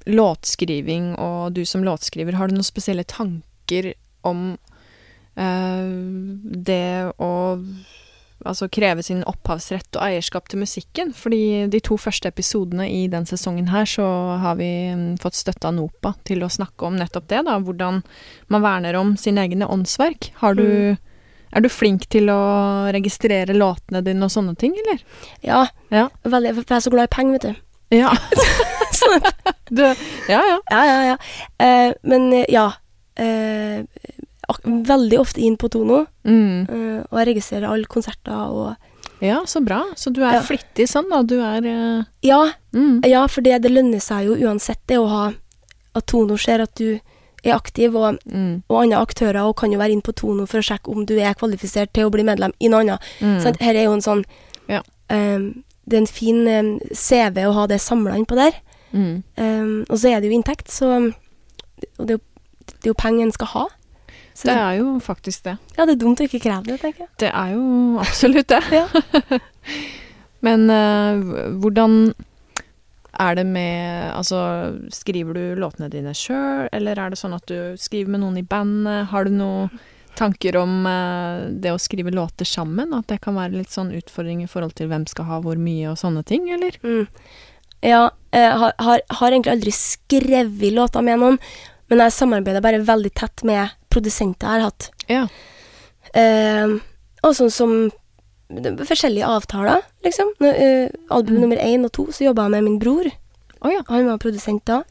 [0.06, 3.94] låtskriving og du som låtskriver, har du noen spesielle tanker
[4.26, 4.58] om
[5.36, 5.92] eh,
[6.66, 7.32] det å
[8.46, 11.14] altså kreve sin opphavsrett og eierskap til musikken?
[11.18, 14.06] Fordi de to første episodene i den sesongen her, så
[14.44, 17.58] har vi mm, fått støtte av NOPA til å snakke om nettopp det, da.
[17.64, 18.04] Hvordan
[18.54, 20.34] man verner om sine egne åndsverk.
[20.44, 20.98] Har du Mm.
[21.56, 25.00] er du flink til å registrere låtene dine og sånne ting, eller?
[25.42, 26.10] Ja, Ja.
[26.26, 27.56] veldig, for jeg er så glad i penger, vet du.
[27.96, 28.12] Ja.
[29.70, 29.84] du,
[30.30, 30.60] ja, ja.
[30.72, 31.18] Ja, ja, ja.
[31.66, 32.72] Eh, men eh, ja.
[33.16, 33.84] Eh,
[34.66, 36.68] veldig ofte inn på Tono, Mm.
[36.70, 38.76] eh, og jeg registrerer alle konserter og
[39.24, 39.80] Ja, så bra.
[39.96, 40.42] Så du er Ja.
[40.42, 41.22] flittig sånn, da.
[41.24, 43.02] Du er eh, Ja, mm.
[43.08, 45.34] ja for det, det lønner seg jo uansett det å ha
[45.96, 47.00] At Tono ser at du
[47.44, 48.64] er aktiv, og, Mm.
[48.70, 51.18] og andre aktører og kan jo være inn på Tono for å sjekke om du
[51.18, 53.00] er kvalifisert til å bli medlem i noe annet.
[53.22, 53.40] Mm.
[53.42, 53.58] Sant?
[53.62, 54.26] Her er jo en sånn
[54.68, 54.82] Ja.
[55.10, 58.52] ehm, Det er en fin ehm, CV å ha det samla inn på der.
[58.92, 59.24] Mm.
[59.38, 60.92] Um, og så er det jo inntekt, så
[62.00, 62.24] Og det er jo,
[62.66, 63.66] det er jo penger en skal ha.
[64.36, 65.58] Så Det er jo faktisk det.
[65.78, 67.12] ja, det er dumt å ikke kreve det, tenker jeg.
[67.24, 68.62] Det er jo absolutt det.
[68.72, 68.88] Ja.
[70.46, 72.14] Men uh, hvordan
[73.16, 74.38] er det med Altså,
[74.92, 78.44] skriver du låtene dine sjøl, eller er det sånn at du skriver med noen i
[78.46, 79.08] bandet?
[79.12, 79.70] Har du noen
[80.16, 82.94] tanker om eh, det å skrive låter sammen?
[82.96, 85.92] At det kan være litt sånn utfordring i forhold til hvem skal ha hvor mye
[85.92, 86.78] og sånne ting, eller?
[86.84, 87.08] Mm.
[87.84, 91.40] Ja, jeg har, har, har egentlig aldri skrevet låter med noen,
[91.90, 94.90] men jeg samarbeider bare veldig tett med produsenter jeg har hatt.
[95.08, 95.28] Ja.
[96.16, 96.76] Eh,
[97.24, 97.76] og sånn som
[98.86, 100.32] forskjellige avtaler, liksom.
[100.42, 101.42] Eh, album Mm.
[101.42, 103.12] nummer én og to så jobba jeg med min bror.
[103.62, 103.82] Oh, ja.
[103.88, 104.84] Han var produsent da.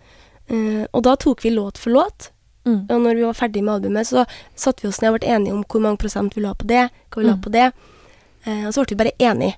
[0.48, 2.30] Eh, og da tok vi låt for låt.
[2.66, 2.86] Mm.
[2.90, 4.24] Og når vi var ferdig med albumet, så
[4.56, 6.90] satte vi oss ned og ble enige om hvor mange prosent vi la på det,
[7.10, 7.42] hva vi la Mm.
[7.42, 7.72] på det.
[8.46, 9.54] Eh, og så ble vi bare enige.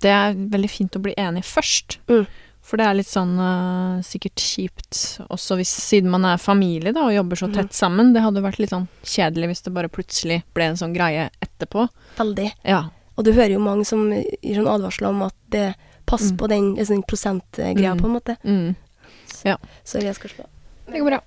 [0.00, 1.98] Det er veldig fint å bli enig først.
[2.08, 2.26] Mm.
[2.62, 4.98] For det er litt sånn uh, sikkert kjipt
[5.28, 7.54] også hvis siden man er familie da, og jobber så Mhm.
[7.58, 8.12] tett sammen.
[8.14, 11.88] Det hadde vært litt sånn kjedelig hvis det bare plutselig ble en sånn greie etterpå.
[12.16, 12.52] Veldig.
[12.64, 12.84] Ja.
[13.18, 15.74] Og du hører jo mange som gir sånn advarsler om at det
[16.06, 16.38] passer Mm.
[16.38, 18.00] på den, den prosentgreia, Mm.
[18.00, 18.36] på en måte.
[18.44, 18.76] Mm.
[19.84, 20.46] Sorry, jeg skal slå.
[20.86, 21.20] Det går bra.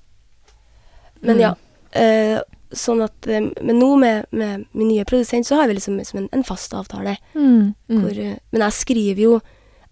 [1.21, 1.41] Men Mm.
[1.41, 1.55] ja.
[1.95, 5.97] Uh, sånn at eh, Men nå med, med min nye produsent, så har vi liksom,
[5.97, 7.17] liksom en, en fast avtale.
[7.35, 7.73] Mm.
[7.89, 8.01] Mm.
[8.01, 8.15] Hvor,
[8.51, 9.41] men jeg skriver jo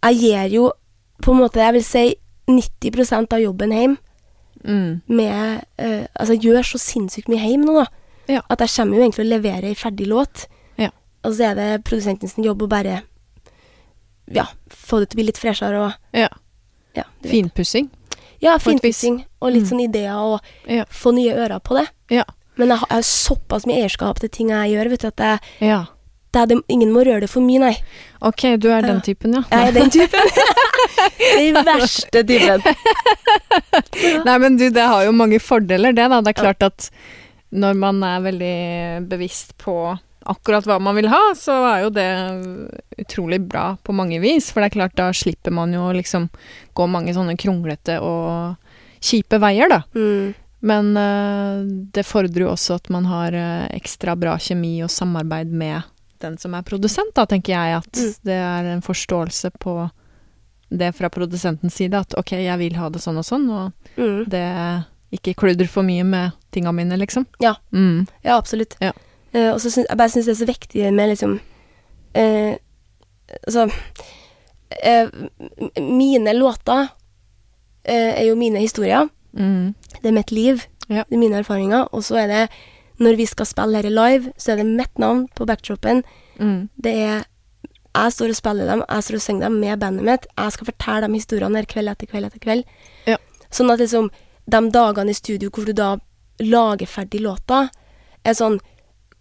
[0.03, 0.71] Jeg gir jo
[1.23, 2.15] på en måte, jeg vil si
[2.49, 3.97] 90% av jobben hjem
[4.63, 5.01] Mm.
[5.11, 7.87] med uh, Altså, jeg gjør så sinnssykt mye hjemme nå, da.
[8.31, 8.41] Ja.
[8.49, 10.45] At jeg kommer jo egentlig å levere ei ferdig låt.
[10.79, 10.87] Ja.
[11.25, 13.01] Og så er det produsenten sin jobb å bare
[14.31, 16.29] Ja, få det til å bli litt freshere og Ja.
[16.95, 17.03] ja.
[17.27, 17.89] Finpussing.
[18.39, 19.69] Ja, finpussing og litt Mm.
[19.69, 20.85] sånn ideer og Ja.
[20.85, 21.89] få nye ører på det.
[22.09, 22.23] Ja.
[22.55, 25.85] Men jeg har såpass mye eierskap til ting jeg gjør, vet du, at jeg, Ja.
[26.31, 27.77] det er det, ingen må røre det for mye, nei.
[28.21, 29.43] Ok, du er den typen, ja.
[29.51, 30.19] Jeg er den typen.
[31.37, 32.63] den verste typen.
[34.27, 36.21] Nei, men du, det har jo mange fordeler, det, da.
[36.23, 36.89] Det er klart at
[37.53, 38.55] når man er veldig
[39.11, 39.75] bevisst på
[40.23, 42.07] akkurat hva man vil ha, så er jo det
[43.03, 44.47] utrolig bra på mange vis.
[44.53, 46.29] For det er klart, da slipper man jo liksom
[46.73, 48.55] gå mange sånne kronglete og
[49.03, 49.81] kjipe veier, da.
[49.97, 50.31] Mm.
[50.63, 51.59] Men uh,
[51.93, 55.83] det fordrer jo også at man har uh, ekstra bra kjemi og samarbeid med
[56.23, 57.81] den som er produsent, da, tenker jeg.
[57.83, 58.13] At Mm.
[58.23, 59.75] det er en forståelse på
[60.69, 64.25] det fra produsentens side, at ok, jeg vil ha det sånn og sånn, og Mm.
[64.29, 64.45] det
[65.13, 67.25] ikke kludrer for mye med tinga mine, liksom.
[67.39, 67.55] Ja.
[67.71, 68.07] Mm.
[68.23, 68.75] Ja, absolutt.
[68.81, 68.91] Ja.
[69.35, 71.39] Uh, og så syns jeg bare synes det er så viktig med liksom
[72.15, 72.55] eh,
[73.47, 73.63] Altså
[74.85, 75.07] uh,
[75.81, 76.87] Mine låter
[77.85, 79.09] er jo mine historier.
[79.33, 79.73] Mm.
[80.01, 80.61] Det er mitt liv.
[80.89, 81.03] Ja.
[81.09, 81.87] Det er mine erfaringer.
[81.91, 82.49] Og så er det
[82.99, 86.03] når vi skal spille i live, så er det mitt navn på backdropen.
[86.39, 86.69] Mm.
[86.83, 87.23] Det er
[87.93, 90.27] Jeg står og spiller dem, jeg står og synger dem med bandet mitt.
[90.37, 92.63] Jeg skal fortelle de historiene her kveld etter kveld etter kveld.
[93.05, 93.19] Ja.
[93.53, 94.09] Sånn at liksom
[94.49, 95.91] de dagene i studio hvor du da
[96.41, 97.67] lager ferdig låta,
[98.25, 98.59] er sånn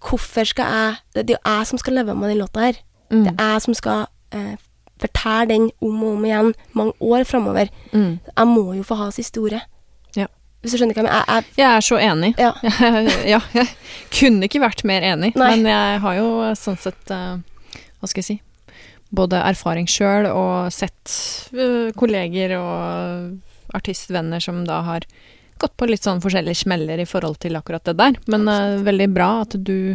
[0.03, 2.79] Hvorfor skal jeg Det er jo jeg som skal leve med den låta her.
[3.13, 3.21] Mm.
[3.23, 4.01] Det er jeg som skal
[4.35, 4.57] eh,
[4.99, 7.71] fortelle den om og om igjen mange år framover.
[7.93, 8.19] Mm.
[8.27, 9.61] Jeg må jo få ha sin historie.
[10.19, 10.27] Ja.
[10.61, 11.29] Hvis du skjønner hva jeg mener?
[11.29, 12.33] Jeg, Jeg er så enig.
[12.39, 12.81] jeg, ja.
[13.37, 13.69] ja, jeg
[14.11, 15.51] kunne ikke vært mer enig, Nei.
[15.55, 17.37] men jeg har jo sånn sett uh,
[18.01, 18.41] Hva skal jeg si
[19.13, 21.13] Både erfaring sjøl og sett
[21.53, 25.05] eh, kolleger og artistvenner som da har
[25.61, 28.17] gått på litt sånn forskjellige smeller i forhold til akkurat det der.
[28.33, 29.95] Men uh, veldig bra at du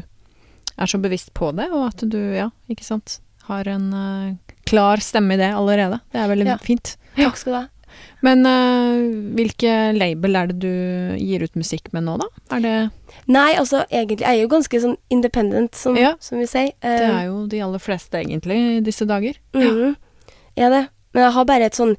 [0.77, 3.17] er så bevisst på det, og at du, ja, ikke sant,
[3.49, 4.35] har en uh,
[4.69, 5.99] klar stemme i det allerede.
[6.13, 6.57] Det er veldig Ja.
[6.61, 6.93] fint.
[7.17, 7.65] Takk skal du ha.
[8.25, 12.27] Men uh, hvilke label er det du gir ut musikk med nå, da?
[12.57, 12.75] Er det
[13.27, 16.15] Nei, altså egentlig Jeg er jo ganske sånn independent, som, Ja.
[16.19, 16.71] som vi sier.
[16.81, 19.37] Det Eh, er jo de aller fleste, egentlig, i disse dager.
[19.53, 19.95] Mm -hmm.
[20.57, 20.87] Ja, det.
[21.13, 21.95] Men jeg har bare et sånn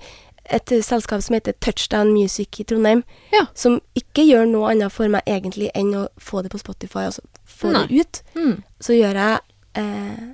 [0.50, 3.46] et eh, selskap som heter Touchdown Music i Trondheim, Ja.
[3.54, 7.20] som ikke gjør noe annet for meg egentlig enn å få det på Spotify, altså
[7.46, 8.22] få det ut.
[8.34, 8.62] Mm.
[8.80, 9.38] Så gjør jeg
[9.74, 10.28] eh,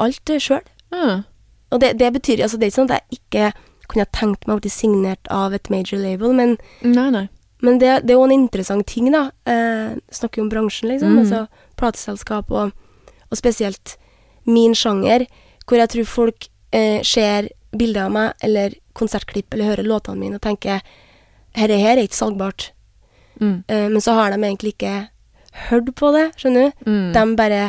[0.00, 0.62] alt sjøl.
[0.92, 1.24] Mm.
[1.72, 3.52] Og det, det betyr altså Det er ikke sånn at jeg ikke
[3.92, 7.26] kunne jeg tenkt meg å bli signert av et major label, men, Nei, nei.
[7.62, 9.26] men det, det er jo en interessant ting, da.
[9.48, 11.14] Eh, snakker jo om bransjen, liksom.
[11.14, 11.22] Mm.
[11.22, 11.44] Altså
[11.80, 12.72] plateselskap og,
[13.28, 13.96] og spesielt
[14.48, 15.26] min sjanger,
[15.66, 20.36] hvor jeg tror folk eh, ser bilder av meg eller konsertklipp eller hører låtene mine
[20.36, 20.82] og tenker
[21.56, 22.70] Herre her er ikke salgbart.
[23.40, 23.62] Mm.
[23.68, 25.08] Eh, men så har de egentlig ikke
[25.68, 26.84] hørt på det, skjønner du.
[26.88, 27.08] Mm.
[27.12, 27.62] De bare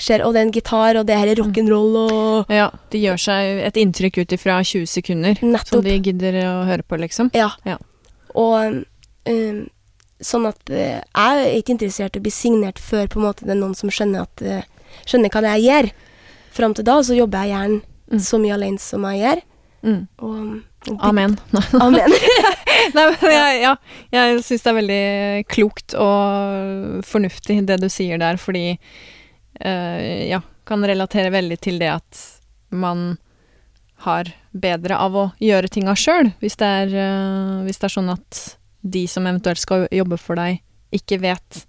[0.00, 3.20] ser Å, det er en gitar, og det her er rock'n'roll, og Ja, de gjør
[3.20, 7.30] seg et inntrykk ut ifra 20 sekunder, som de gidder å høre på, liksom.
[7.36, 7.50] Ja.
[7.68, 7.76] Ja.
[8.38, 8.82] Og
[9.28, 9.60] um,
[10.20, 13.46] sånn at eh, jeg er ikke interessert i å bli signert før på en måte
[13.48, 15.92] det er noen som skjønner, at, eh, skjønner hva det er jeg gjør.
[16.56, 18.18] Fram til da så jobber jeg gjerne Mm.
[18.18, 19.40] så mye alene som jeg gjør.
[19.86, 20.00] Mm.
[20.26, 20.38] Og,
[20.90, 21.36] og Amen.
[22.96, 23.74] Nei, men jeg, ja,
[24.10, 25.04] jeg syns det er veldig
[25.46, 28.64] klokt og fornuftig det du sier der, fordi
[29.60, 32.20] Ja, kan relatere veldig til det at
[32.70, 33.18] man
[34.04, 38.12] har bedre av å gjøre tinga sjøl, hvis, det er, eh, hvis det er sånn
[38.14, 38.40] at
[38.80, 40.62] de som eventuelt skal jobbe for deg,
[40.96, 41.64] ikke vet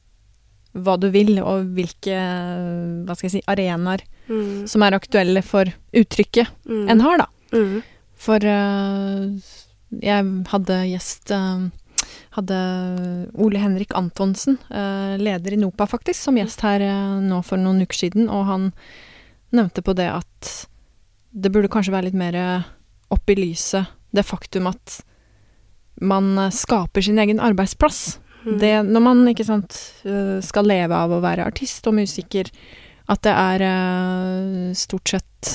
[0.71, 5.67] hva du vil, og hvilke hva skal jeg si, arenaer mm, som er aktuelle for
[5.91, 7.27] uttrykket mm, en har, da.
[7.51, 7.81] mm,
[8.21, 9.51] For uh,
[9.99, 11.67] jeg hadde gjest eh,
[12.31, 12.57] Hadde
[13.33, 17.83] Ole Henrik Antonsen, eh, leder i NOPA faktisk, som gjest her eh, nå for noen
[17.83, 18.69] uker siden, og han
[19.51, 20.51] nevnte på det at
[21.31, 22.69] det burde kanskje være litt mer eh,
[23.11, 25.01] opp i lyset det faktum at
[26.01, 28.19] man skaper sin egen arbeidsplass.
[28.43, 28.55] mm.
[28.59, 29.75] Det, når man ikke sant,
[30.43, 32.49] skal leve av å være artist og musiker,
[33.11, 35.51] at det er stort sett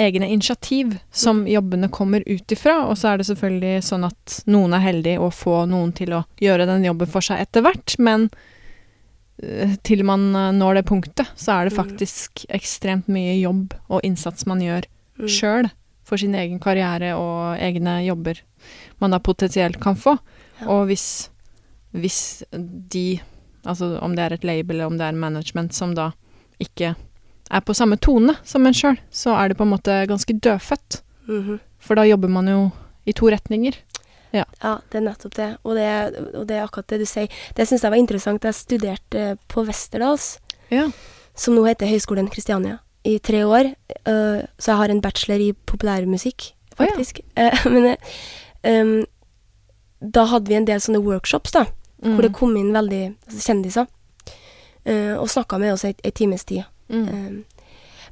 [0.00, 4.72] egne initiativ som jobbene kommer ut ifra, og så er det selvfølgelig sånn at noen
[4.72, 8.30] er heldige å få noen til å gjøre den jobben for seg etter hvert, men
[9.42, 11.80] øh, til man øh, når det punktet, så er det Mm.
[11.82, 15.70] faktisk ekstremt mye jobb og innsats man gjør mm, sjøl
[16.04, 18.40] for sin egen karriere og egne jobber
[19.00, 20.16] man da potensielt kan få.
[20.60, 20.68] Ja.
[20.68, 21.30] Og hvis,
[21.92, 23.20] hvis de,
[23.64, 26.12] altså om det er et label eller om det er management som da
[26.62, 26.94] ikke
[27.52, 31.02] er på samme tone som en sjøl, så er det på en måte ganske dødfødt.
[31.28, 31.60] mhm.
[31.82, 32.70] For da jobber man jo
[33.06, 33.74] i to retninger.
[34.32, 35.48] Ja, det er nettopp det.
[35.66, 35.88] Og det,
[36.38, 37.28] og det er akkurat det du sier.
[37.54, 38.44] Det syns jeg var interessant.
[38.46, 40.38] Jeg studerte eh, på Westerdals,
[40.70, 40.86] Ja.
[41.34, 43.74] som nå heter Høgskolen Kristiania, i tre år.
[44.06, 46.86] Uh, så jeg har en bachelor i populærmusikk, Å ja.
[46.94, 47.20] faktisk.
[47.36, 47.96] Eh, men
[48.64, 49.04] um,
[50.00, 51.66] da hadde vi en del sånne workshops, da,
[52.02, 52.16] Mm.
[52.16, 53.86] hvor det kom inn veldig altså, kjendiser.
[54.86, 56.64] Uh, og snakka med oss ei times tid.
[56.92, 57.08] Mm.
[57.08, 57.44] Um,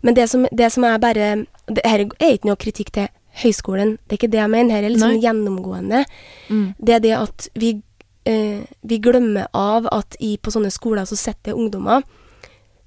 [0.02, 3.08] men det som, det som er bare det Her er ikke noe kritikk til
[3.42, 4.74] høyskolen, det er ikke det jeg mener.
[4.74, 5.20] Her er liksom Nei.
[5.22, 6.04] gjennomgående.
[6.48, 6.74] Mm.
[6.80, 7.82] Det er det at vi,
[8.26, 12.02] eh, vi glemmer av at i, på sånne skoler så sitter ungdommer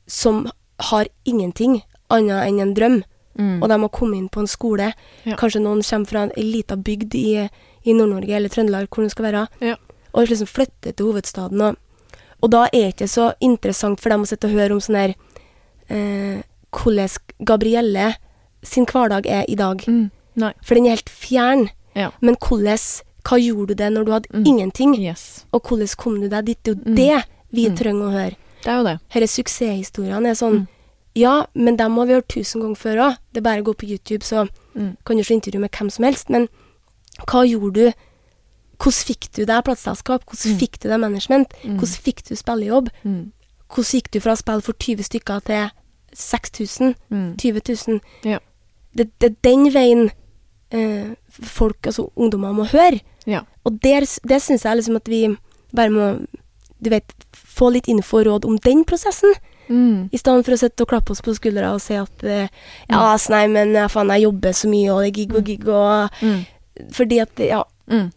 [0.08, 0.50] som
[0.90, 3.04] har ingenting annet enn en drøm,
[3.34, 3.64] Mm.
[3.64, 4.94] og de har kommet inn på en skole.
[5.26, 5.36] Ja.
[5.36, 7.50] Kanskje noen kommer fra en lita bygd i,
[7.84, 9.76] i Nord-Norge eller Trøndelag, hvor den skal være, Ja.
[10.14, 11.60] og liksom flytter til hovedstaden.
[11.62, 11.76] Og,
[12.44, 14.96] og da er det ikke så interessant for dem å sitte og høre om sånn
[15.00, 15.16] her
[15.88, 17.10] Hvordan
[17.46, 18.16] Gabrielle
[18.64, 19.84] sin hverdag er i dag.
[19.88, 20.10] Mm.
[20.64, 21.70] For den er helt fjern.
[21.96, 22.12] Ja.
[22.22, 24.44] Men hvordan Hva gjorde du det når du hadde Mm.
[24.46, 24.96] ingenting?
[25.00, 25.46] Yes.
[25.54, 26.64] Og hvordan kom du deg dit?
[26.64, 26.96] Det er jo Mm.
[26.96, 27.78] det vi Mm.
[27.78, 28.36] trenger å høre.
[28.62, 29.00] Det er jo det.
[29.14, 30.68] Disse suksesshistoriene er sånn Mm.
[31.16, 33.18] Ja, men dem har vi hørt tusen ganger før òg.
[33.32, 34.98] Det er bare å gå på YouTube, så Mm.
[35.06, 36.30] kan du se intervju med hvem som helst.
[36.30, 36.50] Men
[37.28, 37.94] hva gjorde du?
[38.78, 40.26] Hvordan fikk du deg plateselskap?
[40.26, 40.60] Hvordan Mm.
[40.60, 41.54] fikk du deg management?
[41.64, 41.78] Mm.
[41.80, 42.90] Hvordan fikk du spillejobb?
[43.74, 43.78] Mm.
[43.78, 45.70] Hvordan gikk du fra å spille for 20 stykker til
[46.14, 46.94] 6000?
[47.10, 47.36] Mm.
[47.42, 48.00] 20 000?
[48.24, 48.40] Ja.
[48.94, 50.12] Det, det er den veien
[50.72, 53.00] eh, folk, altså ungdommer, må høre.
[53.26, 53.42] Ja.
[53.66, 55.24] Og der, det syns jeg liksom at vi
[55.74, 56.12] bare må
[56.84, 59.34] du vet, få litt info og råd om den prosessen,
[59.72, 60.10] Mm.
[60.12, 62.50] i stedet for å sitte og klappe oss på skuldra og si at eh,
[62.90, 65.46] ja, ass, nei, men ja, faen, jeg jobber så mye, og det er gig og
[65.48, 66.42] gig, og Mm.
[66.92, 67.64] Fordi at Ja.
[67.88, 68.12] Mm.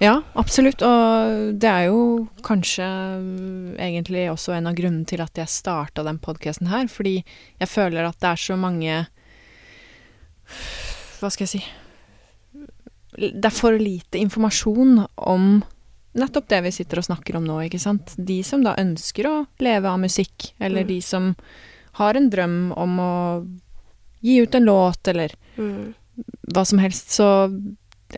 [0.00, 0.82] Ja, absolutt.
[0.86, 6.04] Og det er jo kanskje mm, egentlig også en av grunnene til at jeg starta
[6.06, 6.86] den podkasten her.
[6.92, 7.16] Fordi
[7.58, 9.00] jeg føler at det er så mange
[11.18, 11.62] Hva skal jeg si
[13.18, 15.48] Det er for lite informasjon om
[16.18, 18.14] nettopp det vi sitter og snakker om nå, ikke sant.
[18.16, 20.88] De som da ønsker å leve av musikk, eller Mm.
[20.88, 21.26] de som
[21.98, 23.12] har en drøm om å
[24.22, 25.94] gi ut en låt, eller Mm.
[26.54, 27.10] hva som helst.
[27.10, 27.28] Så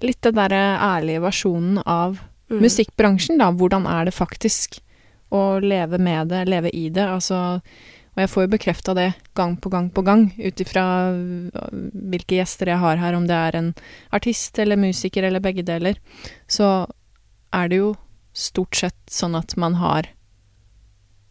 [0.02, 2.18] litt den derre ærlige versjonen av
[2.50, 2.60] Mm.
[2.64, 3.52] musikkbransjen, da.
[3.52, 4.80] Hvordan er det faktisk
[5.30, 7.04] å leve med det, leve i det?
[7.06, 7.60] Altså
[8.16, 11.50] Og jeg får jo bekrefta det gang på gang på gang, ut ifra øh,
[12.10, 13.74] hvilke gjester jeg har her, om det er en
[14.12, 15.94] artist eller musiker eller begge deler.
[16.48, 16.88] Så
[17.52, 17.94] er det jo
[18.34, 20.08] stort sett sånn at man har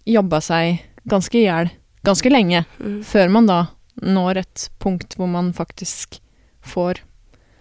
[0.08, 1.70] jobba seg ganske i hjel
[2.06, 3.04] ganske lenge, Mm.
[3.04, 3.68] før man da
[4.02, 6.20] når et punkt hvor man faktisk
[6.64, 7.02] får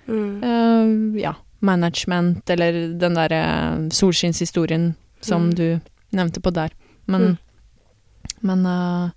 [0.09, 0.43] Mm.
[0.43, 5.55] Eh, ja, management, eller den derre solskinnshistorien som Mm.
[5.55, 5.81] du
[6.13, 6.71] nevnte på der.
[7.07, 7.39] Men, Mm.
[8.43, 9.11] men uh,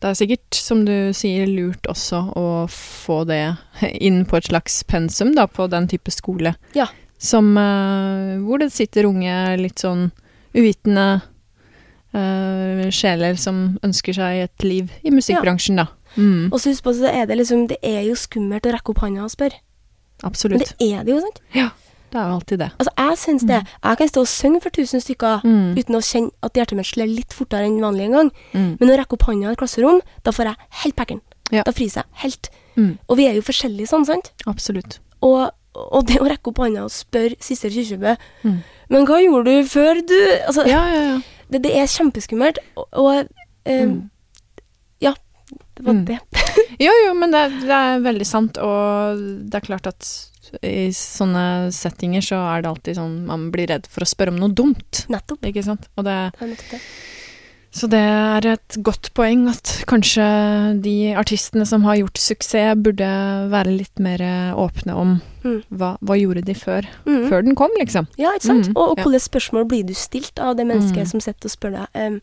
[0.00, 3.56] det er sikkert, som du sier, lurt også å få det
[4.00, 6.54] inn på et slags pensum, da, på den type skole.
[6.74, 6.86] Ja.
[7.18, 10.10] Som uh, Hvor det sitter unge, litt sånn
[10.54, 11.22] uvitende
[12.14, 15.86] uh, sjeler som ønsker seg et liv i musikkbransjen, da.
[16.16, 18.90] Mm, Og så husk på, så er det liksom Det er jo skummelt å rekke
[18.94, 19.58] opp hånda og spørre.
[20.22, 21.40] Men det er det jo, sant?
[21.54, 21.70] Ja.
[22.10, 22.70] Det er jo alltid det.
[22.78, 23.56] Altså, jeg syns det.
[23.84, 26.86] Jeg kan stå og synge for tusen stykker Mm, uten å kjenne at hjertet mitt
[26.86, 28.30] slår litt fortere enn vanlig en gang.
[28.54, 31.20] mm, Men å rekke opp hånda i et klasserom, da får jeg helt packeren.
[31.52, 31.62] Ja.
[31.66, 32.48] Da fryser jeg helt.
[32.76, 34.32] mm, Og vi er jo forskjellige sånn, sant?
[34.46, 34.98] absolutt.
[35.22, 38.62] Og, og det å rekke opp hånda og spørre siste kyrkjebø Mm.
[38.88, 40.14] Men hva gjorde du før du
[40.46, 41.20] Altså, Ja, ja, ja.
[41.50, 42.58] det, det er kjempeskummelt.
[42.76, 43.28] Og, og
[43.66, 44.10] eh, Mm.
[45.76, 46.04] Det var Mm.
[46.08, 46.18] det.
[46.80, 49.16] Jo, jo, men det, det er veldig sant, og
[49.48, 50.08] det er klart at
[50.62, 54.36] i sånne settinger så er det alltid sånn man blir redd for å spørre om
[54.42, 55.40] noe dumt, Nettopp.
[55.48, 55.88] ikke sant?
[55.96, 56.80] Og det, Det
[57.76, 60.26] så det er et godt poeng at kanskje
[60.80, 63.08] de artistene som har gjort suksess, burde
[63.52, 64.22] være litt mer
[64.56, 65.62] åpne om Mm.
[65.70, 67.28] hva, hva gjorde de før, Mm.
[67.28, 68.06] før den kom, liksom.
[68.18, 68.68] Ja, ikke sant?
[68.68, 69.04] Mm, og, og ja.
[69.04, 71.10] hvilke spørsmål blir du stilt av det mennesket Mm.
[71.10, 72.20] som sitter og spør deg, um,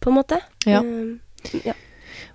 [0.00, 0.40] på en måte?
[0.66, 0.80] Ja.
[0.80, 1.20] Um,
[1.64, 1.74] ja.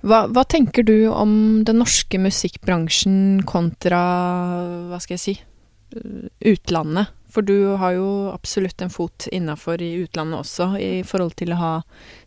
[0.05, 4.01] Hva, hva tenker du om den norske musikkbransjen kontra,
[4.91, 5.35] hva skal jeg si,
[5.95, 7.13] uh, utlandet?
[7.35, 11.57] For du har jo absolutt en fot innafor i utlandet også, i forhold til å
[11.59, 11.71] ha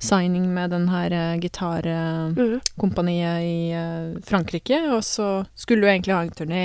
[0.05, 3.47] signing med den her eh, gitarkompaniet Mm.
[3.49, 6.65] i eh, Frankrike, og så skulle du egentlig ha en turné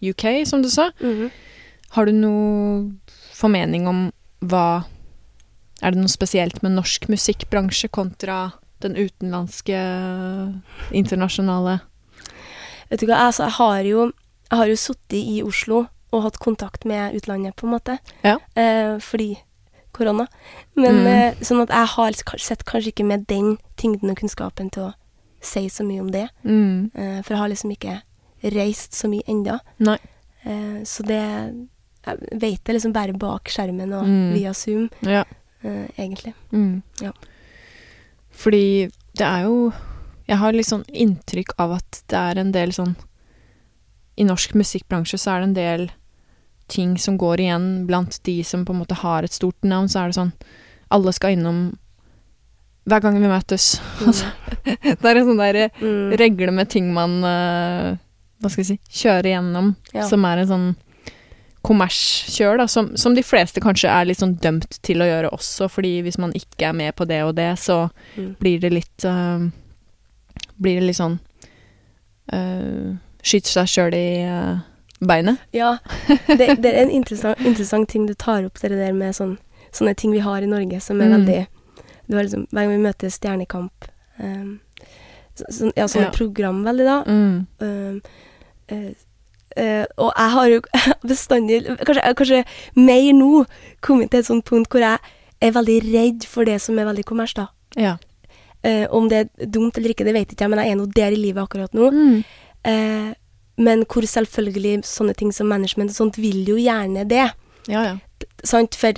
[0.00, 0.88] i UK, som du sa.
[1.02, 1.28] Mhm.
[1.92, 2.90] Har du noe
[3.36, 4.84] formening om hva
[5.82, 8.52] Er det noe spesielt med norsk musikkbransje kontra
[8.82, 9.78] den utenlandske,
[10.92, 11.80] internasjonale
[12.90, 14.02] Vet du hva, altså, jeg har jo,
[14.50, 17.94] jeg har jo sittet i Oslo og hatt kontakt med utlandet, på en måte.
[18.22, 18.34] Ja.
[18.54, 19.38] Eh, fordi
[19.96, 20.26] korona.
[20.76, 21.06] Men Mm.
[21.06, 24.94] eh, sånn at jeg har sett kanskje ikke med den tyngden og kunnskapen til å
[25.40, 26.28] si så mye om det.
[26.44, 26.90] mm.
[26.94, 28.02] Eh, for jeg har liksom ikke
[28.44, 29.58] reist så mye enda.
[30.44, 31.68] Eh, så det
[32.04, 34.34] Jeg vet det liksom bare bak skjermen og Mm.
[34.34, 35.24] via Zoom, Ja.
[35.64, 36.34] eh, egentlig.
[36.52, 36.82] Mm.
[37.00, 37.12] Ja.
[38.42, 39.72] Fordi det er jo
[40.28, 42.94] Jeg har litt sånn inntrykk av at det er en del sånn
[44.16, 45.84] I norsk musikkbransje så er det en del
[46.72, 50.00] ting som går igjen blant de som på en måte har et stort navn, så
[50.04, 50.32] er det sånn
[50.94, 51.62] Alle skal innom
[52.88, 53.76] hver gang vi møtes.
[54.02, 54.26] Altså,
[54.82, 56.16] det er en sånn der Mm.
[56.18, 57.92] regle med ting man eh,
[58.42, 60.06] Hva skal jeg si kjører gjennom, Ja.
[60.08, 60.66] som er en sånn
[61.62, 65.68] kommerskjør, da, som, som de fleste kanskje er litt sånn dømt til å gjøre også,
[65.70, 68.34] fordi hvis man ikke er med på det og det, så Mm.
[68.40, 69.48] blir det litt uh,
[70.60, 71.18] Blir det litt sånn
[72.32, 74.58] uh, Skyter seg sjøl i uh,
[75.02, 75.38] beinet.
[75.54, 75.76] Ja,
[76.26, 79.36] det, det er en interessant, interessant ting du tar opp, det der med sånn,
[79.74, 81.16] sånne ting vi har i Norge som er Mm.
[81.20, 81.46] veldig
[82.08, 83.86] du har liksom, Hver gang vi møter Stjernekamp
[84.18, 84.60] um,
[85.38, 86.16] så, sånn- Ja, sånne Ja.
[86.18, 86.98] program veldig, da.
[87.06, 87.46] Mm.
[87.62, 88.02] Um,
[89.56, 90.60] eh, og jeg har jo
[91.12, 92.44] bestandig, kanskje, kanskje
[92.76, 93.44] mer nå,
[93.80, 94.98] kommet til et sånt punkt hvor jeg
[95.42, 97.48] er veldig redd for det som er veldig kommers, da.
[97.76, 97.96] Ja.
[98.62, 100.84] Uh, om det er dumt eller ikke, det vet ikke jeg, men jeg er nå
[100.94, 101.88] der i livet akkurat nå.
[101.90, 102.20] Mm.
[102.62, 103.08] Uh,
[103.62, 107.24] men hvor selvfølgelig sånne ting som management og sånt vil jo gjerne det.
[107.66, 107.96] Ja, ja.
[108.46, 108.78] Sant?
[108.78, 108.94] For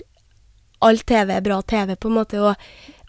[0.84, 2.54] all TV er bra TV, på en måte, og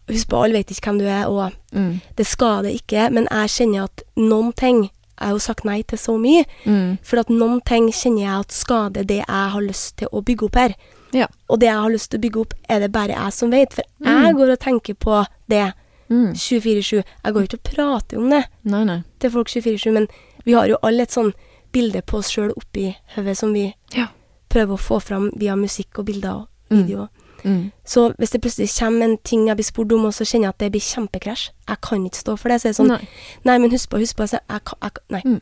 [0.08, 2.00] husk på, alle vet ikke hvem du er, og Mm.
[2.16, 5.82] det skal det ikke, men jeg kjenner at noen ting Jeg har jo sagt nei
[5.84, 6.98] til så mye, Mm.
[7.04, 10.44] for at noen ting kjenner jeg at skader det jeg har lyst til å bygge
[10.46, 10.76] opp her.
[11.14, 11.28] Ja.
[11.50, 13.74] Og det jeg har lyst til å bygge opp, er det bare jeg som vet,
[13.74, 14.24] for Mm.
[14.26, 15.74] jeg går og tenker på det
[16.10, 16.34] Mm.
[16.36, 17.04] 24-7.
[17.24, 19.04] Jeg går jo ikke og prater om det Nei, nei.
[19.20, 20.08] til folk 24-7, men
[20.46, 21.34] vi har jo alle et sånn
[21.74, 24.08] bilde på oss sjøl oppi hodet som vi Ja.
[24.50, 26.84] prøver å få fram via musikk og bilder og Mm.
[26.88, 27.10] videoer.
[27.46, 27.72] Mm.
[27.86, 30.56] Så hvis det plutselig kommer en ting jeg blir spurt om, og så kjenner jeg
[30.56, 33.02] at det blir kjempekrasj, jeg kan ikke stå for det, så er det sånn Nei.
[33.46, 34.28] Nei, men husk på, husk på.
[34.32, 35.22] Så jeg, kan- jeg, nei.
[35.26, 35.42] nei.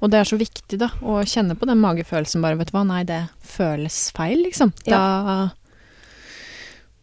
[0.00, 2.86] Og det er så viktig, da, å kjenne på den magefølelsen bare, vet du hva,
[2.88, 4.72] nei, det føles feil, liksom.
[4.86, 5.50] Da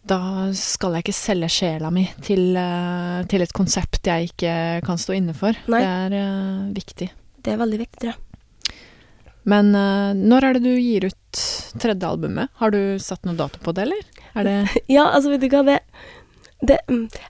[0.07, 0.19] Da
[0.55, 5.17] skal jeg ikke selge sjela mi til, eh, til et konsept jeg ikke kan stå
[5.17, 5.51] inne for.
[5.67, 5.81] Nei.
[5.83, 7.09] Det er uh, viktig.
[7.43, 8.21] Det er veldig viktig, tror jeg.
[9.47, 11.41] Men uh, når er det du gir ut
[11.79, 12.49] tredje albumet?
[12.59, 14.03] Har du satt noe dato på det, eller?
[14.35, 14.55] Er det
[14.91, 15.79] Ja, altså, vet du hva, det,
[16.67, 16.79] det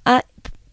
[0.08, 0.24] er,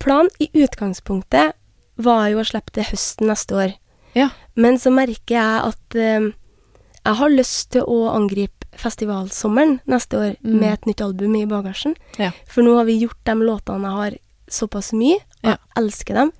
[0.01, 1.53] Planen i utgangspunktet
[1.97, 3.75] var jo å slippe det høsten neste år.
[4.17, 4.31] Ja.
[4.59, 6.27] Men så merker jeg at eh,
[7.05, 10.59] jeg har lyst til å angripe festivalsommeren neste år Mm.
[10.61, 11.95] med et nytt album i bagasjen.
[12.21, 12.33] Ja.
[12.51, 14.17] For nå har vi gjort de låtene jeg har
[14.61, 15.57] såpass mye, og Ja.
[15.57, 16.33] jeg elsker dem.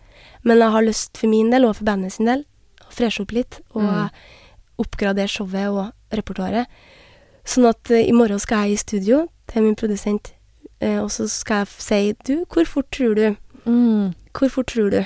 [0.45, 2.45] Men jeg har lyst for min del, og for bandet sin del,
[2.85, 4.11] å freshe opp litt, og Mm.
[4.79, 6.67] Oppgradere showet og repertoaret.
[7.45, 10.33] Sånn at eh, i morgen skal jeg i studio til min produsent,
[10.81, 14.15] eh, og så skal jeg si Du, hvor fort tror du mm.
[14.35, 15.05] Hvor fort tror du?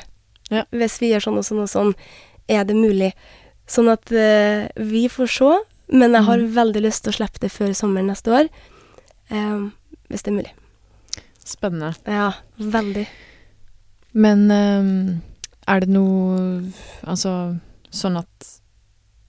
[0.51, 0.63] Ja.
[0.73, 1.91] Hvis vi gjør sånn og sånn og sånn,
[2.49, 3.11] er det mulig?
[3.69, 5.51] Sånn at uh, vi får se,
[5.93, 6.55] men jeg har Mm.
[6.55, 8.49] veldig lyst til å slippe det før sommeren neste år.
[9.31, 9.69] eh,
[10.09, 10.53] hvis det er mulig.
[11.45, 11.95] Spennende.
[12.07, 13.07] Ja, veldig.
[14.15, 15.23] Men um,
[15.69, 16.63] er det noe
[17.05, 17.59] Altså
[17.93, 18.58] sånn at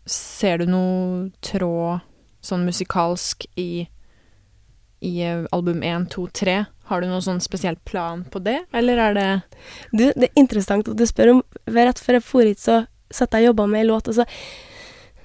[0.09, 2.05] Ser du noe tråd
[2.41, 3.85] sånn musikalsk i,
[5.05, 6.59] i eh, album 1, 2, 3?
[6.89, 9.27] Har du noen sånn spesiell plan på det, eller er det
[9.91, 13.35] Du, det er interessant at du spør om Rett før jeg for hit, så satt
[13.35, 14.25] jeg og jobba med ei låt, og så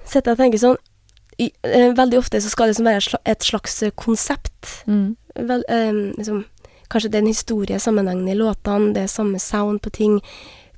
[0.05, 0.77] sitter jeg og tenker sånn
[1.41, 4.83] i, eh, Veldig ofte så skal det liksom være et slags konsept.
[4.87, 5.15] mm.
[5.35, 6.45] Vel, eh, liksom,
[6.89, 10.21] kanskje det er en historie sammenhengende i låtene, det er samme sound på ting,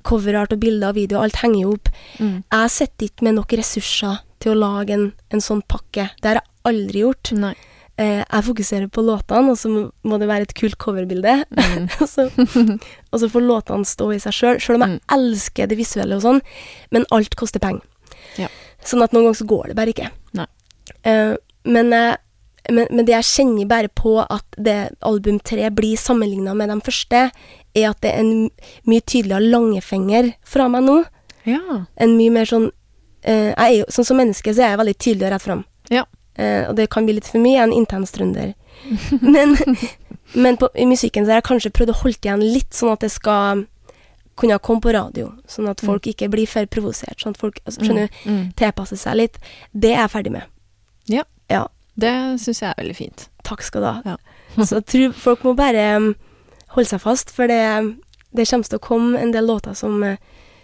[0.08, 1.88] coverart og bilder og video, alt henger jo opp.
[2.18, 2.36] Mm.
[2.54, 6.08] Jeg sitter ikke med nok ressurser til å lage en, en sånn pakke.
[6.22, 7.32] Det har jeg aldri gjort.
[7.38, 7.54] Nei.
[7.98, 11.32] Eh, jeg fokuserer på låtene, og så må- det være et kult coverbilde.
[11.50, 11.88] Mm.
[12.00, 12.28] og, så,
[13.12, 15.00] og så får låtene stå i seg sjøl, sjøl om jeg Mm.
[15.18, 16.40] elsker det visuelle og sånn.
[16.94, 17.82] Men alt koster penger.
[18.38, 18.46] Ja.
[18.86, 20.10] Sånn at noen ganger så går det bare ikke.
[21.04, 21.34] Eh,
[21.68, 22.16] men, eh,
[22.70, 26.78] men, men det jeg kjenner bare på at det album tre blir sammenligna med de
[26.86, 27.26] første,
[27.76, 28.50] er at det er en
[28.88, 30.98] mye tydeligere langefinger fra meg nå.
[31.48, 31.84] Ja.
[31.96, 32.70] En mye mer sånn
[33.22, 35.64] eh, jeg Sånn som menneske så er jeg veldig tydelig og rett fram.
[35.92, 36.04] Ja.
[36.38, 37.56] Eh, og det kan bli litt for mye.
[37.56, 38.54] Jeg er en intens trønder.
[39.34, 39.56] men
[40.36, 43.00] men på, i musikken så har jeg kanskje prøvd å holde igjen litt, sånn at
[43.00, 43.62] det skal
[44.38, 45.30] kunne komme på radio.
[45.50, 47.16] Sånn at folk ikke blir for provosert.
[47.22, 48.34] Sånn at folk altså, skjønner, Mm.
[48.36, 48.44] Mm.
[48.60, 49.38] tilpasser seg litt.
[49.72, 50.44] Det er jeg ferdig med.
[51.10, 51.24] Ja.
[51.50, 51.64] Ja.
[51.98, 53.24] Det syns jeg er veldig fint.
[53.42, 54.02] Takk skal du ha.
[54.04, 54.16] Ja.
[54.64, 56.12] så jeg tror folk må bare um,
[56.74, 57.62] holde seg fast, for det,
[58.36, 60.02] det kommer til å komme en del låter som,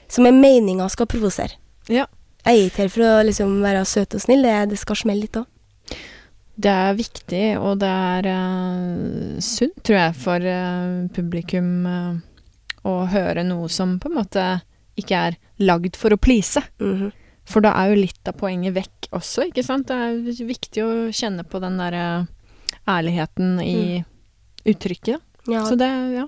[0.08, 1.56] som er meninga skal provosere.
[1.88, 2.06] Ja.
[2.44, 5.24] Jeg er ikke her for å liksom være søt og snill, det, det skal smelle
[5.24, 5.48] litt òg.
[6.54, 12.12] Det er viktig, og det er uh, sunt, tror jeg, for uh, publikum uh,
[12.86, 14.44] å høre noe som på en måte
[15.00, 16.62] ikke er lagd for å please.
[16.78, 17.12] Mhm.
[17.44, 19.90] For da er jo litt av poenget vekk også, ikke sant?
[19.90, 22.04] Det er viktig å kjenne på den derre
[22.88, 23.98] ærligheten i
[24.64, 25.20] uttrykket.
[25.50, 26.24] Ja, Så det, ja.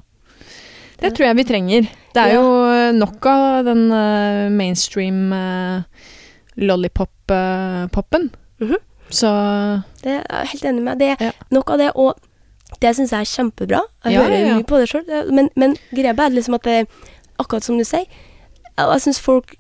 [1.01, 1.83] Det tror jeg vi trenger.
[2.15, 2.35] Det er Ja.
[2.41, 5.83] jo nok av den uh, mainstream uh,
[6.57, 8.31] lollipop-poppen.
[8.61, 8.77] -hmm.
[9.11, 9.27] Så
[10.03, 10.99] det er jeg helt enig med.
[10.99, 11.31] Det er Ja.
[11.51, 12.15] nok av det, og
[12.83, 13.81] det syns jeg er kjempebra.
[14.05, 16.87] Jeg Ja, hører mye på det sjøl, men, men greia er liksom at det
[17.39, 18.05] akkurat som du sier,
[18.79, 19.55] jeg, syns folk,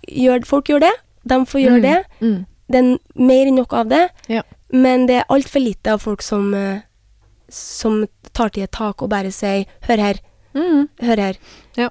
[0.44, 0.92] folk gjør det.
[1.28, 2.04] De får gjøre Mm, det.
[2.20, 2.46] Mm.
[2.72, 4.42] Det er mer enn nok av det, Ja.
[4.72, 6.80] men det er altfor lite av folk som, eh,
[7.48, 10.20] som tar til et tak og bare sier 'hør her',
[10.54, 10.88] Mm.
[11.02, 11.36] 'hør her'.
[11.76, 11.88] Ja.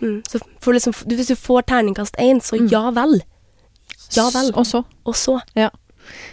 [0.00, 0.38] Mm, så
[0.72, 2.68] liksom, du, hvis du får terningkast én, så Mm.
[2.70, 3.22] ja vel.
[4.16, 4.50] Ja vel.
[4.54, 4.84] Og så.
[5.04, 5.40] Og så.
[5.54, 5.68] Ja.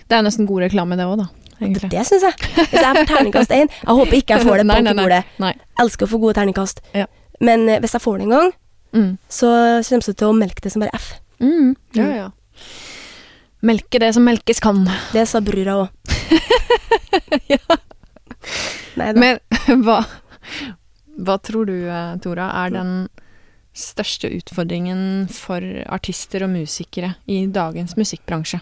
[0.09, 1.25] Det er nesten god reklame, det òg, da.
[1.61, 1.89] Egentlig.
[1.89, 2.33] Det syns jeg.
[2.37, 5.09] Hvis jeg får terningkast én Jeg håper ikke jeg får det Nei, nei, nei.
[5.39, 6.79] Jeg Elsker å få gode terningkast.
[6.93, 7.05] Ja.
[7.41, 8.51] Men eh, hvis jeg får det en gang,
[8.93, 9.17] Mm.
[9.29, 9.45] så
[9.83, 11.13] kommer jeg til å melke det som bare F.
[11.41, 11.75] Mm.
[11.93, 12.15] Ja, Mm.
[12.15, 12.29] ja.
[13.63, 14.85] Melke det som melkes kan.
[15.13, 15.89] Det sa brura òg.
[17.49, 17.57] Ja.
[18.97, 19.39] Men
[19.85, 20.01] hva,
[21.17, 21.75] hva tror du,
[22.23, 22.91] Tora, er den
[23.77, 25.61] største utfordringen for
[25.93, 28.59] artister og musikere i dagens musikkbransje?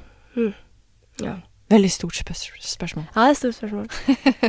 [1.24, 1.38] Ja.
[1.72, 3.06] Veldig stort spør spørsmål.
[3.16, 3.88] Ja, det er et stort spørsmål.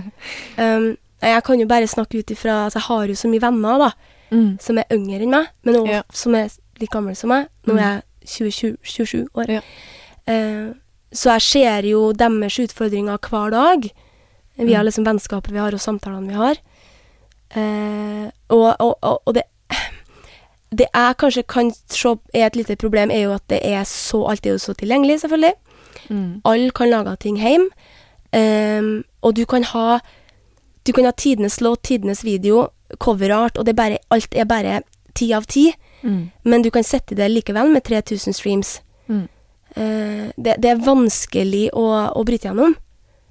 [0.62, 0.88] um,
[1.22, 3.90] jeg kan jo bare snakke ut ifra at jeg har jo så mye venner, da,
[4.26, 4.56] Mm.
[4.58, 6.00] som er yngre enn meg, men også Ja.
[6.12, 6.48] som er
[6.80, 7.44] like gamle som meg.
[7.64, 7.78] Nå Mm.
[7.78, 9.46] er jeg 20, 27 år.
[9.48, 9.60] Ja.
[10.26, 10.74] Uh,
[11.14, 13.86] så jeg ser jo deres utfordringer hver dag,
[14.56, 14.84] via Mm.
[14.86, 16.56] liksom vennskapet vi har og samtalene vi har.
[17.56, 19.42] Eh, og, og, og, det
[20.70, 24.26] Det jeg kanskje kan se er et lite problem, er jo at det er så
[24.26, 25.52] Alt er jo så tilgjengelig, selvfølgelig.
[26.10, 26.40] Mm.
[26.44, 27.68] Alle kan lage ting hjemme.
[28.36, 30.00] Um, og du kan ha
[30.86, 34.82] Du kan ha tidenes låt, tidenes video, coverart, og det er bare, alt er bare
[35.14, 35.72] ti av ti.
[36.02, 36.30] Mm.
[36.44, 38.82] Men du kan sette det likevel med 3000 streams.
[39.08, 39.28] Mm.
[39.76, 42.76] Uh, det, det er vanskelig å, å bryte gjennom.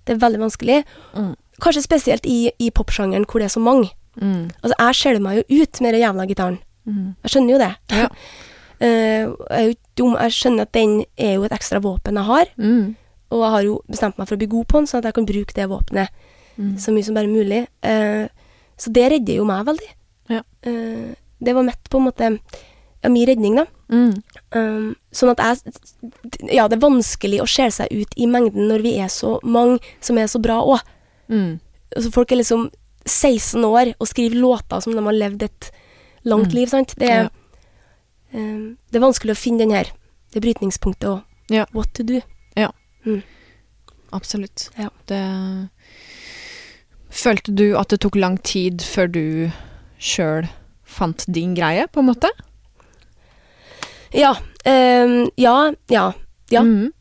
[0.05, 0.81] Det er veldig vanskelig.
[1.15, 1.31] Mm.
[1.63, 3.89] Kanskje spesielt i, i popsjangeren hvor det er så mange.
[4.21, 4.49] Mm.
[4.61, 6.59] Altså, jeg skjeller meg jo ut med den jævla gitaren.
[6.85, 7.07] Mm.
[7.23, 7.71] Jeg skjønner jo det.
[7.95, 8.05] Ja.
[8.83, 10.15] uh, jeg er jo ikke dum.
[10.19, 12.53] Jeg skjønner at den er jo et ekstra våpen jeg har.
[12.61, 12.95] Mm.
[13.33, 15.17] Og jeg har jo bestemt meg for å bli god på den, sånn at jeg
[15.17, 16.23] kan bruke det våpenet
[16.55, 16.77] Mm.
[16.79, 17.65] så mye som bare mulig.
[17.83, 18.27] Uh,
[18.79, 19.89] så det redder jo meg veldig.
[20.31, 20.41] Ja.
[20.63, 21.11] Uh,
[21.43, 22.29] det var mitt på en måte
[23.05, 23.65] ja, min redning, da.
[23.93, 24.15] Mm.
[24.57, 25.73] Um, sånn at jeg
[26.55, 29.77] Ja, det er vanskelig å skjele seg ut i mengden når vi er så mange
[30.01, 30.81] som er så bra òg.
[31.29, 31.59] Mm.
[31.95, 32.69] Altså, folk er liksom
[33.05, 35.71] 16 år og skriver låter som de har levd et
[36.25, 36.55] langt Mm.
[36.57, 36.95] liv, sant.
[36.97, 37.29] Det er, Ja.
[38.33, 39.91] um, det er vanskelig å finne den her,
[40.33, 41.65] det brytningspunktet og Ja.
[41.73, 42.21] what to do.
[44.13, 44.69] Absolutt.
[44.77, 44.89] Ja.
[45.07, 45.69] Det
[47.15, 49.51] Følte du at det tok lang tid før du
[49.99, 50.49] sjøl
[50.83, 52.29] fant din greie, på en måte?
[54.15, 54.35] Ja.
[54.65, 55.55] um, ja.
[55.91, 56.05] Ja.
[56.51, 56.61] Ja.
[56.61, 56.91] Mm.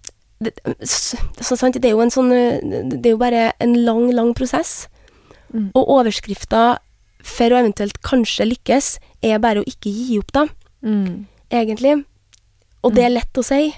[0.41, 0.55] det,
[0.89, 4.09] så, så sant, det er jo en sånn eh, Det er jo bare en lang,
[4.17, 4.87] lang prosess.
[5.53, 5.71] Mm.
[5.77, 6.65] Og overskrifta
[7.25, 8.89] for å eventuelt kanskje lykkes,
[9.25, 10.47] er bare å ikke gi opp, da,
[10.85, 11.25] Mm.
[11.49, 12.05] egentlig.
[12.85, 13.71] Og det er lett å si,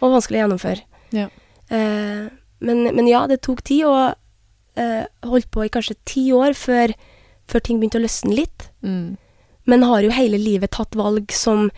[0.00, 0.82] og vanskelig å gjennomføre.
[1.14, 1.28] Ja.
[1.70, 2.26] Uh,
[2.58, 4.16] men, men ja, det tok tid, og
[4.80, 6.96] uh, holdt på i kanskje ti år før,
[7.46, 8.66] før ting begynte å løsne litt.
[8.82, 9.14] Mm.
[9.70, 11.68] Men har jo hele livet tatt valg som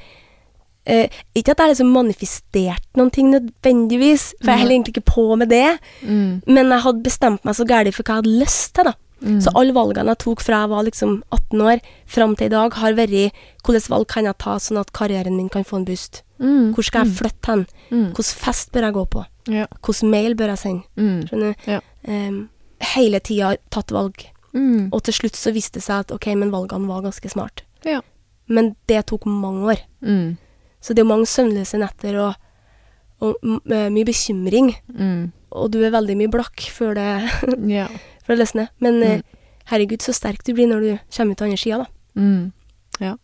[0.86, 4.96] eh, Ikke at jeg har liksom manifestert noen ting nødvendigvis, for jeg er heller egentlig
[4.96, 6.42] ikke på med det, Mm.
[6.46, 8.94] men jeg hadde bestemt meg så gærent for hva jeg hadde lyst til, da.
[9.22, 9.40] Mm.
[9.40, 12.72] Så alle valgene jeg tok fra jeg var liksom 18 år fram til i dag,
[12.74, 16.22] har vært hvilke valg kan jeg ta sånn at karrieren min kan få en boost?
[16.40, 16.72] Mm.
[16.74, 17.66] Hvor skal jeg flytte hen?
[17.92, 18.08] Mm.
[18.16, 19.24] Hvilken fest bør jeg gå på?
[19.48, 19.66] Ja.
[19.80, 20.82] Hvilken mail bør jeg sende?
[20.96, 21.22] Mm.
[21.28, 21.70] Skjønner du?
[21.70, 21.80] Ja.
[22.08, 22.48] Um,
[22.96, 24.26] hele tida tatt valg.
[24.54, 24.90] Mm.
[24.92, 27.62] Og til slutt så viste det seg at ok, men valgene var ganske smart.
[27.86, 28.00] Ja.
[28.48, 29.84] Men det tok mange år.
[30.02, 30.36] Mm.
[30.82, 32.34] Så det er mange søvnløse netter og,
[33.22, 34.72] og mye bekymring.
[34.90, 35.30] Mm.
[35.54, 37.08] Og du er veldig mye blakk før det,
[37.78, 37.86] Ja.
[38.26, 38.68] før det løsner.
[38.82, 39.22] Men eh, Mm.
[39.70, 41.86] herregud, så sterk du blir når du kommer ut på andre sida, da.
[42.18, 42.52] Mm.
[43.00, 43.14] ja.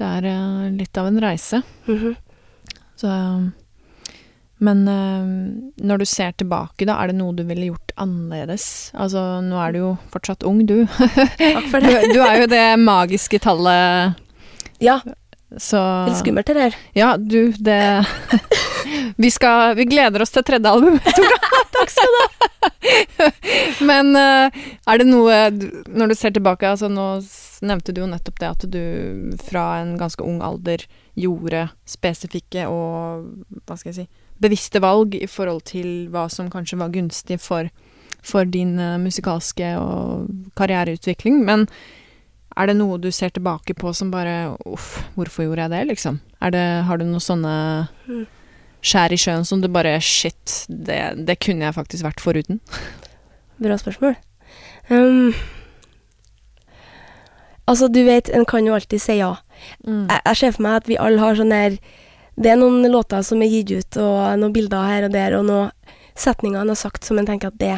[0.00, 1.62] Det er eh, litt av en reise.
[1.86, 2.14] -hmm.
[2.96, 3.08] Så
[4.62, 8.90] Men eh, når du ser tilbake, da, er det noe du ville gjort annerledes?
[8.94, 10.84] Altså, nå er du jo fortsatt ung, du.
[10.86, 12.12] Takk for Du, det.
[12.12, 14.14] du er jo det magiske tallet,
[14.80, 15.00] Ja,
[15.58, 16.76] så litt skummelt det der.
[16.94, 18.06] Ja, du, det
[19.16, 21.40] Vi skal Vi gleder oss til tredje album, Tora.
[21.74, 22.48] Takk skal du ha.
[23.90, 25.36] Men eh, er det noe
[25.90, 27.12] Når du ser tilbake, altså nå
[27.60, 28.82] nevnte du jo nettopp det at du
[29.44, 30.86] fra en ganske ung alder
[31.18, 33.26] gjorde spesifikke og
[33.68, 34.06] hva skal jeg si
[34.40, 37.68] bevisste valg i forhold til hva som kanskje var gunstig for,
[38.24, 41.42] for din eh, musikalske og karriereutvikling.
[41.44, 41.66] Men
[42.60, 46.20] er det noe du ser tilbake på som bare Uff, hvorfor gjorde jeg det, liksom?
[46.52, 47.54] Det, har du noen sånne
[48.08, 48.26] Mm.
[48.82, 52.60] skjær i sjøen som du bare Shit, det, det kunne jeg faktisk vært foruten.
[53.60, 54.16] Bra spørsmål.
[54.90, 55.34] Um,
[57.68, 59.34] altså, du vet, en kan jo alltid si ja.
[59.86, 60.06] Mm.
[60.08, 61.76] Jeg, jeg ser for meg at vi alle har sånn her
[62.40, 65.44] Det er noen låter som er gitt ut, og noen bilder her og der, og
[65.44, 65.70] noen
[66.16, 67.74] setninger han har sagt som en tenker at det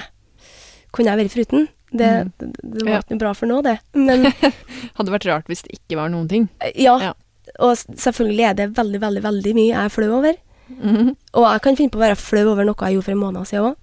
[0.95, 1.69] kunne jeg vært foruten.
[1.93, 2.53] Det, Mm.
[2.63, 3.75] det, var ikke noe bra for nå, det.
[4.09, 4.25] Men
[4.97, 6.49] Hadde vært rart hvis det ikke var noen ting.
[6.75, 6.97] ja.
[7.11, 7.13] Ja.
[7.59, 10.37] Og selvfølgelig er det veldig, veldig, veldig mye jeg er flau over.
[10.73, 11.09] Mhm.
[11.35, 13.49] Og jeg kan finne på å være flau over noe jeg gjorde for en måned
[13.51, 13.77] siden òg.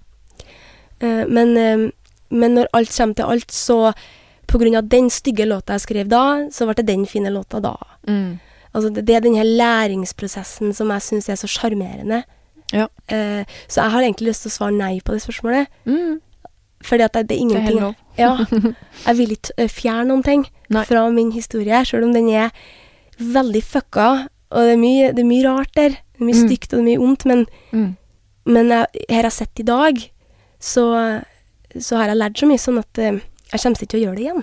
[1.30, 1.90] men, eh,
[2.30, 3.92] men når alt kommer til alt, så
[4.50, 7.60] på grunn av den stygge låta jeg skrev da, så ble det den fine låta
[7.62, 7.76] da.
[8.08, 8.40] Mm.
[8.74, 12.22] Altså det, det er den her læringsprosessen som jeg syns er så sjarmerende.
[12.72, 12.86] Ja.
[13.08, 15.66] Eh, så jeg har egentlig lyst til å svare nei på det spørsmålet.
[15.86, 16.20] Mm.
[16.86, 17.96] Fordi at det, det er Det er ingenting.
[18.18, 18.32] Ja.
[19.06, 20.84] Jeg vil ikke eh, fjerne noen ting Nei.
[20.84, 22.50] fra min historie, sjøl om den er
[23.20, 24.08] veldig fucka.
[24.50, 25.90] Og det er mye, det er mye rart der.
[25.90, 26.48] Det er mye Mm.
[26.48, 27.24] stygt og det er mye ondt.
[27.26, 27.96] Men, Mm.
[28.46, 30.00] men jeg, her jeg sett i dag,
[30.60, 30.84] så,
[31.78, 33.20] så har jeg lært så mye sånn at eh,
[33.52, 34.42] jeg kommer ikke til å gjøre det igjen.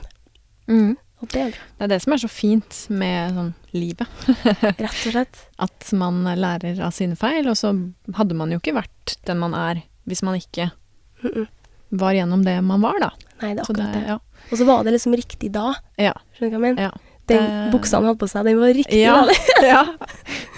[0.68, 0.98] Mm.
[1.28, 4.08] Det er Det er det som er så fint med sånn livet.
[4.78, 7.72] rett og slett At man lærer av sine feil, og så
[8.14, 10.70] hadde man jo ikke vært den man er hvis man ikke
[11.90, 13.10] var gjennom det man var, da.
[13.42, 14.04] Nei, det er akkurat det.
[14.08, 14.18] ja.
[14.52, 15.74] Og så var det liksom riktig da.
[16.00, 16.14] Ja.
[16.38, 16.84] Skjønner du hva jeg mener?
[16.90, 16.92] ja.
[17.28, 19.18] Den buksa han hadde på seg, den var riktig Ja.
[19.28, 19.34] da.
[19.68, 19.82] ja.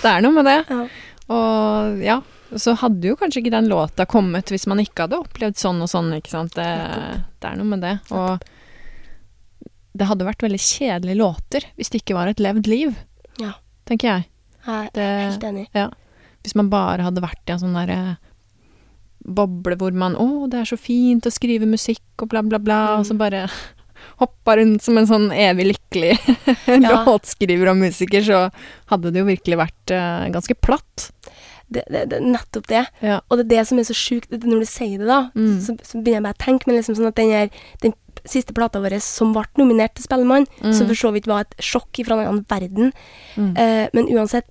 [0.04, 0.58] Det er noe med det.
[0.70, 0.84] Ja.
[1.34, 2.20] Og ja,
[2.58, 5.90] så hadde jo kanskje ikke den låta kommet hvis man ikke hadde opplevd sånn og
[5.90, 6.54] sånn, ikke sant.
[6.54, 6.68] Det,
[7.42, 7.96] det er noe med det.
[8.14, 8.38] Og
[10.00, 12.94] det hadde vært veldig kjedelige låter hvis det ikke var et levd liv,
[13.42, 13.54] Ja.
[13.90, 14.28] tenker jeg.
[14.70, 15.68] Jeg er helt enig.
[15.74, 15.90] ja.
[16.44, 18.18] Hvis man bare hadde vært i en sånn derre
[19.26, 22.80] boble hvor man Å, det er så fint å skrive musikk og bla, bla, bla,
[23.00, 23.48] og så bare
[24.20, 26.14] hoppa rundt som en sånn evig lykkelig
[26.86, 27.04] Ja.
[27.06, 28.40] låtskriver og musiker, så
[28.92, 31.10] hadde det jo virkelig vært uh, ganske platt.
[31.70, 32.86] Det, det, det, nettopp det.
[33.06, 33.20] Ja.
[33.30, 35.60] Og det er det som er så sjukt, når du sier det, da, Mm.
[35.62, 37.52] så, så begynner jeg bare å tenke, men liksom sånn at den, her,
[37.84, 37.94] den
[38.26, 40.74] siste plata vår som ble nominert til Spellemann, Mm.
[40.74, 42.92] som for så vidt var et sjokk fra en annen verden,
[43.38, 43.52] Mm.
[43.54, 44.50] uh, men uansett,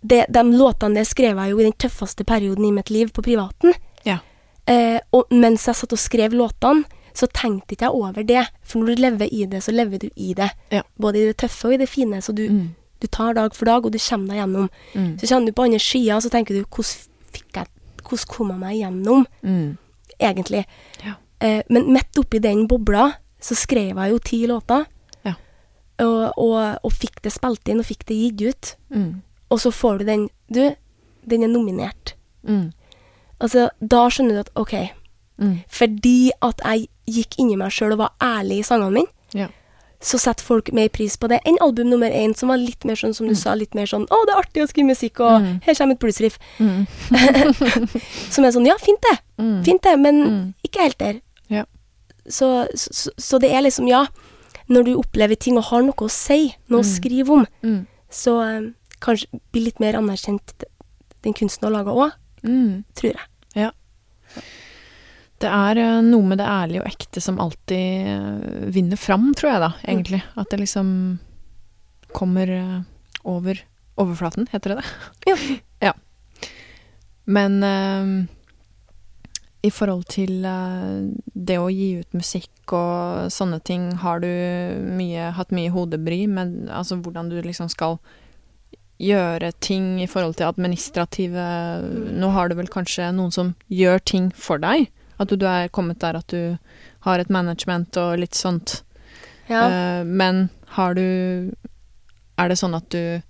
[0.00, 3.22] det, de låtene det skrev jeg jo i den tøffeste perioden i mitt liv på
[3.26, 3.74] privaten.
[4.68, 6.84] Eh, og mens jeg satt og skrev låtene,
[7.18, 8.44] så tenkte ikke jeg over det.
[8.62, 10.50] For når du lever i det, så lever du i det.
[10.70, 10.82] Ja.
[11.00, 12.20] Både i det tøffe og i det fine.
[12.22, 12.74] Så du, Mm.
[13.00, 14.68] du tar dag for dag, og du kommer deg gjennom.
[14.94, 15.18] Mm.
[15.18, 17.66] Så kjenner du på andre skia, så tenker du hvordan
[18.08, 19.76] Hvordan kom jeg meg gjennom, Mm.
[20.20, 20.64] egentlig?
[21.04, 21.14] Ja.
[21.40, 24.86] Eh, men midt oppi den bobla så skrev jeg jo ti låter.
[25.24, 25.34] Ja.
[25.98, 28.76] Og, og, og fikk det spilt inn, og fikk det gitt ut.
[28.94, 29.22] Mm.
[29.50, 30.74] Og så får du den Du,
[31.28, 32.14] den er nominert.
[32.46, 32.72] Mm.
[33.40, 34.74] Altså, da skjønner du at OK,
[35.38, 35.60] Mm.
[35.70, 39.46] fordi at jeg gikk inni meg sjøl og var ærlig i sangene mine, Ja.
[40.00, 42.94] så setter folk mer pris på det enn album nummer én, som var litt mer
[42.96, 45.42] sånn som du sa, litt mer sånn 'Å, det er artig å skrive musikk', og
[45.42, 45.60] Mm.
[45.62, 46.38] 'her kommer et bluesriff'.
[46.58, 46.86] Mm.
[48.32, 49.64] Som er sånn 'Ja, fint det', Mm.
[49.64, 50.54] fint det, men Mm.
[50.64, 51.20] ikke helt der.
[51.48, 51.64] Ja.
[52.28, 54.06] Så, så, så det er liksom, ja
[54.68, 57.00] Når du opplever ting og har noe å si, noe å Mm.
[57.00, 57.86] skrive om, Mm.
[58.10, 60.52] så um, kanskje blir litt mer anerkjent
[61.22, 62.12] den kunsten du har laga òg,
[62.44, 62.84] Mm.
[62.98, 63.26] tror jeg.
[65.38, 69.52] Det er eh, noe med det ærlige og ekte som alltid eh, vinner fram, tror
[69.52, 70.22] jeg da, egentlig.
[70.34, 70.88] At det liksom
[72.16, 72.80] kommer eh,
[73.28, 73.62] over
[73.98, 75.30] overflaten, heter det det?
[75.30, 75.36] Ja.
[75.90, 75.94] ja.
[77.28, 78.26] Men uh,
[79.66, 84.30] i forhold til uh, det å gi ut musikk og sånne ting, har du
[84.96, 87.98] mye, hatt mye hodebry med altså hvordan du liksom skal
[88.98, 91.44] gjøre ting i forhold til administrative
[92.18, 94.88] Nå har du vel kanskje noen som gjør ting for deg?
[95.18, 96.58] At du, du er kommet der at du
[97.06, 98.82] har et management og litt sånt.
[99.48, 99.64] Ja.
[99.66, 101.54] Uh, men har du
[102.38, 103.22] Er det sånn at du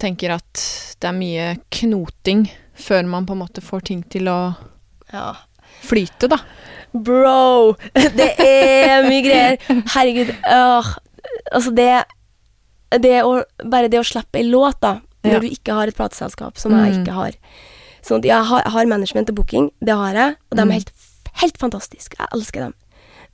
[0.00, 0.60] tenker at
[1.00, 2.46] det er mye knoting
[2.78, 4.52] før man på en måte får ting til å
[5.12, 5.34] ja.
[5.84, 6.38] flyte, da?
[6.92, 7.76] Bro!
[8.20, 9.58] Det er mye greier.
[9.94, 10.32] Herregud.
[10.32, 10.88] Øh,
[11.52, 11.90] altså, det
[12.98, 15.38] det å, Bare det å slippe ei låt, da, når Ja.
[15.40, 17.04] du ikke har et plateselskap, som jeg Mm.
[17.04, 17.32] ikke har
[18.02, 20.68] Sånn at jeg har, har management og booking, det har jeg, og de Mm.
[20.70, 20.92] er helt,
[21.34, 22.16] helt fantastiske.
[22.18, 22.74] Jeg elsker dem.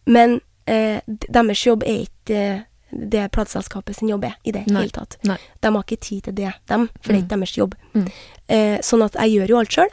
[0.07, 4.81] Men eh, deres jobb er ikke eh, det plateselskapet sin jobb er, i det Nei.
[4.83, 5.17] hele tatt.
[5.25, 5.37] Nei.
[5.61, 7.75] De har ikke tid til det, dem, for det er ikke deres jobb.
[7.95, 8.11] Mm.
[8.49, 9.89] Eh, sånn at jeg gjør jo alt sjøl.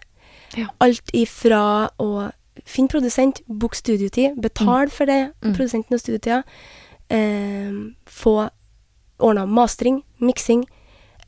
[0.57, 0.65] Ja.
[0.81, 2.31] Alt ifra å
[2.65, 5.53] finne produsent, booke studiotid, betale for det, Mm.
[5.55, 6.43] produsenten og studiotida,
[7.11, 7.71] eh,
[8.07, 8.49] få
[9.19, 10.63] ordna mastring, miksing,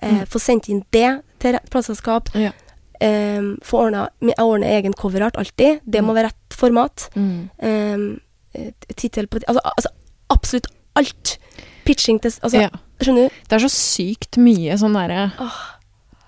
[0.01, 0.25] eh, Mm.
[0.27, 2.51] få sendt inn det til plateselskap, Ja.
[3.01, 6.15] eh, få ordna Jeg ordner egen coverart alltid, det må Mm.
[6.15, 7.09] være rett format.
[7.15, 7.49] Mm.
[7.59, 9.89] Eh, Tittel på altså, altså
[10.29, 11.38] absolutt alt.
[11.86, 12.69] Pitching til Altså, ja.
[13.01, 13.36] skjønner du?
[13.49, 15.57] Det er så sykt mye sånn derre oh.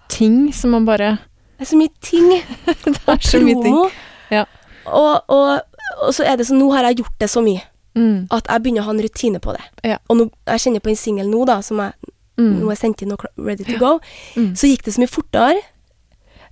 [0.09, 1.17] ting som man bare
[1.57, 2.29] Det er så mye ting.
[2.85, 3.91] Det Og er så mye ting.
[4.29, 4.43] Ja.
[4.85, 5.61] Og, og,
[6.03, 7.61] og så er det sånn Nå har jeg gjort det så mye
[7.97, 8.27] Mm.
[8.31, 9.63] at jeg begynner å ha en rutine på det.
[9.83, 9.97] Ja.
[10.09, 11.93] Og nå, jeg kjenner på en singel nå, da, som jeg
[12.37, 12.59] Mm.
[12.61, 13.99] nå er sendt inn og ready to go.
[14.35, 14.51] Mm.
[14.53, 15.57] Så gikk det så mye fortere.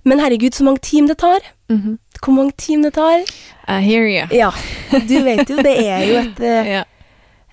[0.04, 1.38] Men herregud, så mange team det tar.
[1.70, 1.98] -hmm.
[2.22, 3.22] Hvor mange team det tar.
[3.68, 4.26] I hear you.
[4.36, 4.50] Ja,
[4.90, 6.38] du vet jo, det er jo et
[6.74, 6.84] Ja.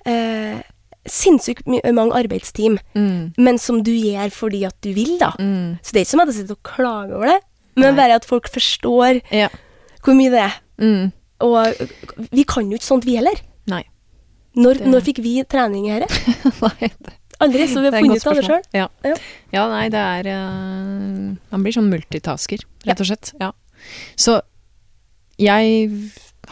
[0.05, 0.61] eh,
[1.07, 3.33] sinnssykt mange arbeidsteam, Mm.
[3.37, 5.31] men som du gjør fordi at du vil, da.
[5.39, 5.77] Mm.
[5.83, 7.39] Så det er ikke som at jeg sitter og klager over det,
[7.75, 8.03] men Nei.
[8.07, 9.47] bare at folk forstår Ja.
[10.03, 10.53] hvor mye det er.
[10.79, 11.11] Mm.
[11.41, 11.67] Og
[12.31, 13.35] vi kan jo ikke sånt, vi heller.
[14.55, 16.33] Når, når fikk vi trening i dette?
[16.61, 16.89] Nei.
[16.89, 18.61] det- Aldri, så vi har funnet ut av det sjøl.
[18.77, 18.83] Ja.
[19.03, 19.15] Ja.
[19.51, 23.31] ja, nei, det er uh, Man blir sånn multitasker, rett og slett.
[23.41, 23.49] Ja.
[24.15, 24.37] Så
[25.41, 25.89] jeg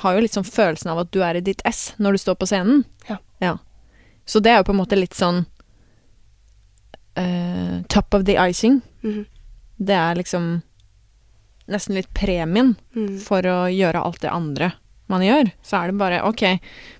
[0.01, 2.35] har jo litt sånn følelsen av at du er i ditt ess når du står
[2.41, 2.81] på scenen.
[3.07, 3.53] Ja.
[4.25, 5.45] Så det er jo på en måte litt sånn
[7.17, 8.81] uh, top of the icing.
[9.05, 9.25] Mhm.
[9.81, 10.61] Det er liksom
[11.71, 13.19] nesten litt premien Mm.
[13.23, 14.73] for å gjøre alt det andre
[15.11, 15.51] man gjør.
[15.65, 16.45] Så er det bare ok,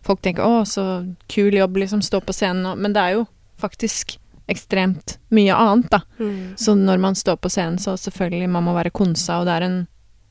[0.05, 0.86] folk tenker å, så
[1.32, 3.26] kul jobb, liksom, stå på scenen og Men det er jo
[3.62, 4.18] faktisk
[4.51, 6.01] ekstremt mye annet, da.
[6.20, 6.57] Mm.
[6.59, 9.68] Så når man står på scenen, så selvfølgelig man må være konsa, og det er
[9.68, 9.80] en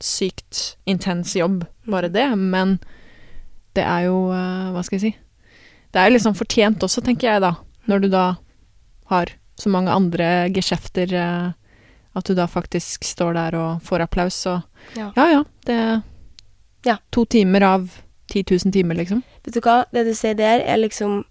[0.01, 2.77] sykt intens jobb, bare det, men
[3.77, 5.11] det er jo eh, Hva skal jeg si
[5.93, 7.53] Det er jo liksom fortjent også, tenker jeg da,
[7.89, 8.25] når du da
[9.11, 11.51] har så mange andre geskjefter, eh,
[12.17, 14.61] at du da faktisk står der og får applaus, og
[14.97, 15.11] Ja.
[15.15, 15.79] ja ja, det
[16.85, 16.97] Ja.
[17.11, 17.89] to timer av
[18.31, 19.23] 10 000 timer, liksom.
[19.45, 21.25] Vet du hva, det du sier der, er liksom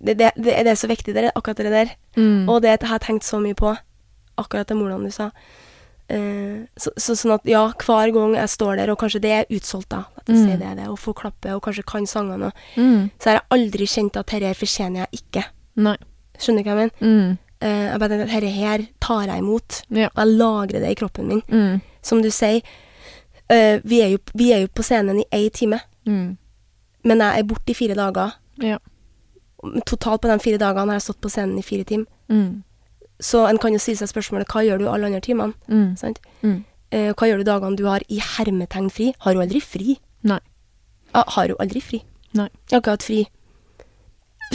[0.00, 1.90] Det, det, det, det er så viktig, det, er akkurat det der.
[2.16, 2.48] Mm.
[2.48, 3.72] Og det har jeg tenkt så mye på,
[4.38, 5.30] akkurat det ordene du sa.
[6.10, 9.50] Uh, så, så, sånn at ja, hver gang jeg står der, og kanskje det er
[9.54, 10.46] utsolgt, da, at jeg Mm.
[10.46, 13.10] sier det, det, og får klappe, og kanskje kan sangene, Mm.
[13.20, 15.44] så har jeg aldri kjent at dette fortjener jeg ikke.
[15.76, 15.96] Nei.
[16.38, 16.96] Skjønner du hva jeg mener?
[17.02, 17.38] Mm.
[17.62, 20.08] Uh, jeg bare tenker at dette her tar jeg imot, Ja.
[20.08, 21.42] og jeg lagrer det i kroppen min.
[21.48, 21.80] Mm.
[22.02, 22.62] Som du sier,
[23.50, 26.36] eh, vi, er jo, vi er jo på scenen i én time, Mm.
[27.04, 28.32] men jeg er borte i fire dager.
[28.62, 28.78] Ja.
[29.86, 32.06] Totalt på de fire dagene har jeg stått på scenen i fire timer.
[32.32, 32.62] Mm.
[33.20, 35.52] Så en kan jo stille seg spørsmålet hva gjør du alle andre timene?
[35.68, 35.90] Mm.
[36.00, 36.18] Sant?
[36.42, 36.62] Mm.
[36.90, 39.10] Eh, hva gjør du dagene du har i hermetegn fri?
[39.20, 39.98] Har du aldri fri?
[40.24, 40.38] Nei.
[41.14, 42.00] Ah, har du aldri fri?
[42.32, 42.48] Nei.
[42.70, 43.20] Jeg har ikke hatt fri.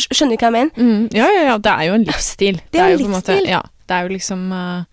[0.01, 0.71] Skjønner du hva jeg mener?
[0.81, 1.09] Mm.
[1.15, 2.57] Ja, ja, ja, det er jo en livsstil.
[2.73, 4.83] Det er jo en måte- ja, det er jo liksom uh,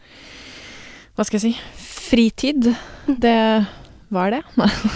[1.16, 1.54] Hva skal jeg si
[2.12, 2.68] Fritid.
[3.08, 3.34] Det
[4.12, 4.40] Hva er det?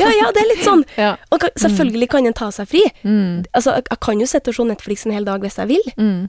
[0.00, 0.82] Ja, ja, det er litt sånn.
[1.00, 1.14] Ja.
[1.32, 2.82] Og selvfølgelig kan en ta seg fri.
[3.02, 3.46] Mm.
[3.56, 5.86] Altså, jeg, jeg kan jo sitte og se Netflix en hel dag hvis jeg vil,
[5.96, 6.26] Mm.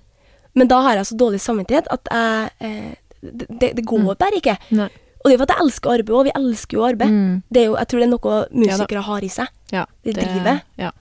[0.55, 4.39] men da har jeg så dårlig samvittighet at jeg eh, det, det, det går bare
[4.39, 4.55] ikke.
[4.77, 4.87] Nei.
[5.17, 6.27] Og det er jo for at jeg elsker arbeid òg.
[6.29, 7.11] Vi elsker jo arbeid.
[7.11, 7.37] Mm.
[7.51, 9.47] Det er jo, jeg tror det er noe musikere har i seg.
[9.73, 9.83] Ja.
[10.05, 10.59] Det driver.
[10.79, 10.91] Ja.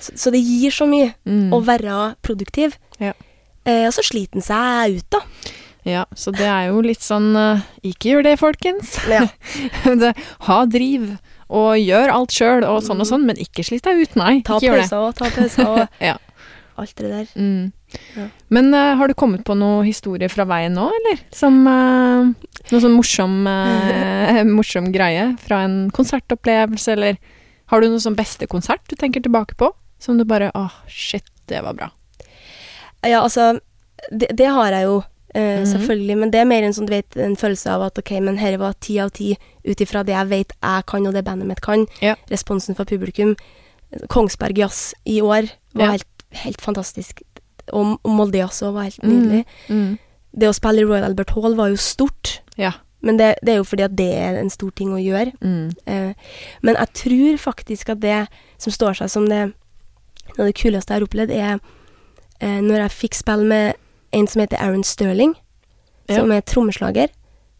[0.00, 1.50] Så, så det gir så mye Mm.
[1.54, 2.74] å være produktiv.
[2.98, 3.12] Ja.
[3.68, 5.20] Eh, og så sliter en seg ut, da.
[5.88, 6.04] Ja.
[6.14, 7.62] Så det er jo litt sånn eh,
[7.92, 8.96] Ikke gjør det, folkens.
[9.10, 9.26] Ja.
[10.02, 10.14] det,
[10.46, 11.12] ha driv,
[11.50, 14.40] og gjør alt sjøl, og sånn og sånn, men ikke slitt deg ut, nei.
[14.46, 16.16] Ta pauser og ta pauser og Ja.
[16.80, 17.32] alt det der.
[17.34, 17.72] Mm.
[18.14, 18.28] Ja.
[18.54, 21.24] Men uh, har du kommet på noe historie fra veien nå, eller?
[21.34, 22.30] Som uh,
[22.70, 27.18] noe sånn morsom, uh, morsom greie fra en konsertopplevelse, eller
[27.70, 29.72] har du noe sånn beste konsert du tenker tilbake på?
[30.00, 31.90] Som du bare åh, shit, det var bra.
[33.02, 33.58] Ja, altså
[34.10, 35.00] Det, det har jeg jo,
[35.34, 35.66] Mhm.
[35.66, 36.16] selvfølgelig.
[36.18, 38.58] Men det er mer en sånn, du vet, en følelse av at ok, men dette
[38.58, 41.60] var ti av ti ut ifra det jeg vet jeg kan, og det bandet mitt
[41.60, 41.86] kan.
[42.02, 42.14] Ja.
[42.30, 43.36] Responsen fra publikum.
[44.08, 45.90] Kongsberg Jazz i år var Ja.
[45.92, 47.22] helt, helt fantastisk.
[47.72, 49.44] Og Molde Jazz også var helt nydelig.
[49.68, 49.98] Mm.
[50.38, 52.40] Det å spille i Royal Albert Hall var jo stort.
[52.56, 52.72] Ja.
[53.02, 55.32] Men det, det er jo fordi at det er en stor ting å gjøre.
[55.40, 55.70] Mm.
[55.86, 56.12] Eh,
[56.62, 58.28] men jeg tror faktisk at det
[58.58, 59.52] som står seg som det
[60.36, 61.58] det kuleste jeg har opplevd, er
[62.40, 63.74] eh, når jeg fikk spille med
[64.12, 65.34] en som heter Aaron Sterling,
[66.08, 66.16] Ja.
[66.16, 67.08] som er trommeslager.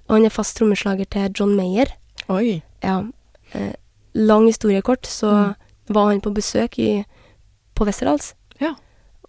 [0.09, 1.87] Og han er fast trommeslager til John Mayer.
[2.29, 2.63] Oi.
[2.83, 3.03] Ja,
[3.55, 3.73] eh,
[4.15, 5.55] lang historie kort, så Mm.
[5.95, 7.05] var han på besøk i,
[7.75, 8.35] på Westerdals.
[8.61, 8.75] Ja.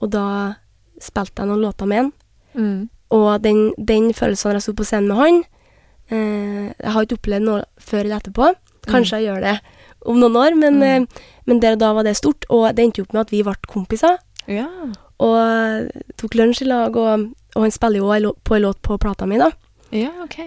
[0.01, 0.55] Og da
[0.99, 2.13] spilte jeg noen låter med han.
[2.55, 2.89] Mm.
[3.11, 5.43] Og den, den følelsen jeg sto på scenen med han
[6.11, 8.55] eh, Jeg har ikke opplevd noe før eller etterpå.
[8.87, 9.59] Kanskje jeg gjør det
[10.05, 10.83] om noen år, men, Mm.
[10.83, 11.05] eh,
[11.45, 12.45] men der og da var det stort.
[12.49, 14.17] Og det endte jo opp med at vi ble kompiser,
[14.47, 14.67] Ja.
[15.21, 16.95] Og tok lunsj i lag.
[16.97, 19.51] Og, og han spiller jo også på en låt på plata mi, da.
[19.93, 20.37] Ja, ok.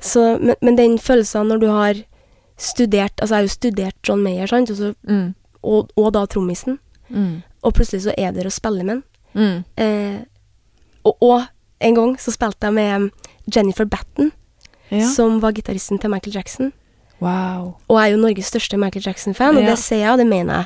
[0.00, 1.98] Så, men, men den følelsen når du har
[2.58, 5.34] studert Altså, jeg har jo studert John Mayer, sant, og, så, Mm.
[5.62, 6.78] og, og da trommisen,
[7.10, 7.42] Mm.
[7.62, 9.04] og plutselig så er der og spiller med han.
[9.34, 9.64] Mm.
[9.84, 10.20] Eh,
[11.04, 11.42] og, og
[11.80, 13.10] en gang så spilte jeg med
[13.56, 14.32] Jennifer Batten,
[14.90, 15.04] Ja.
[15.14, 16.72] som var gitaristen til Michael Jackson.
[17.20, 17.74] Wow.
[17.88, 19.70] Og jeg er jo Norges største Michael Jackson-fan, og Ja.
[19.70, 20.64] det ser jeg, og det mener jeg.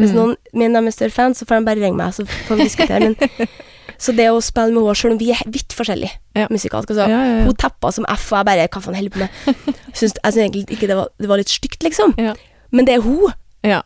[0.00, 0.16] Hvis Mm.
[0.16, 2.64] noen mener de er større fan, så får de bare ringe meg, så får vi
[2.64, 3.00] diskutere.
[3.00, 3.48] Men,
[4.00, 6.46] så det å spille med henne, selv om vi er vidt forskjellige Ja.
[6.50, 7.44] musikalsk altså, Ja, ja.
[7.44, 9.30] Hun tappa som F, og jeg bare Hva faen holder på med?
[9.98, 12.14] Syns, jeg syns egentlig ikke det var, det var litt stygt, liksom.
[12.72, 13.32] Men det er hun.
[13.66, 13.82] Ja.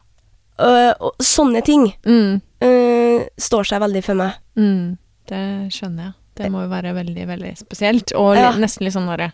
[0.61, 2.41] Øh, og sånne ting Mm.
[2.62, 4.35] uh, står seg veldig for meg.
[4.57, 4.99] Mm.
[5.27, 5.43] Det
[5.75, 6.12] skjønner jeg.
[6.37, 8.12] Det må jo være veldig, veldig spesielt.
[8.19, 9.33] Og nesten litt sånn derre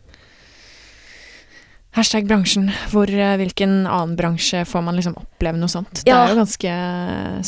[1.97, 2.69] Hashtag bransjen.
[2.93, 6.05] Hvor, eh, hvilken annen bransje får man liksom oppleve noe sånt?
[6.05, 6.75] Det er jo ganske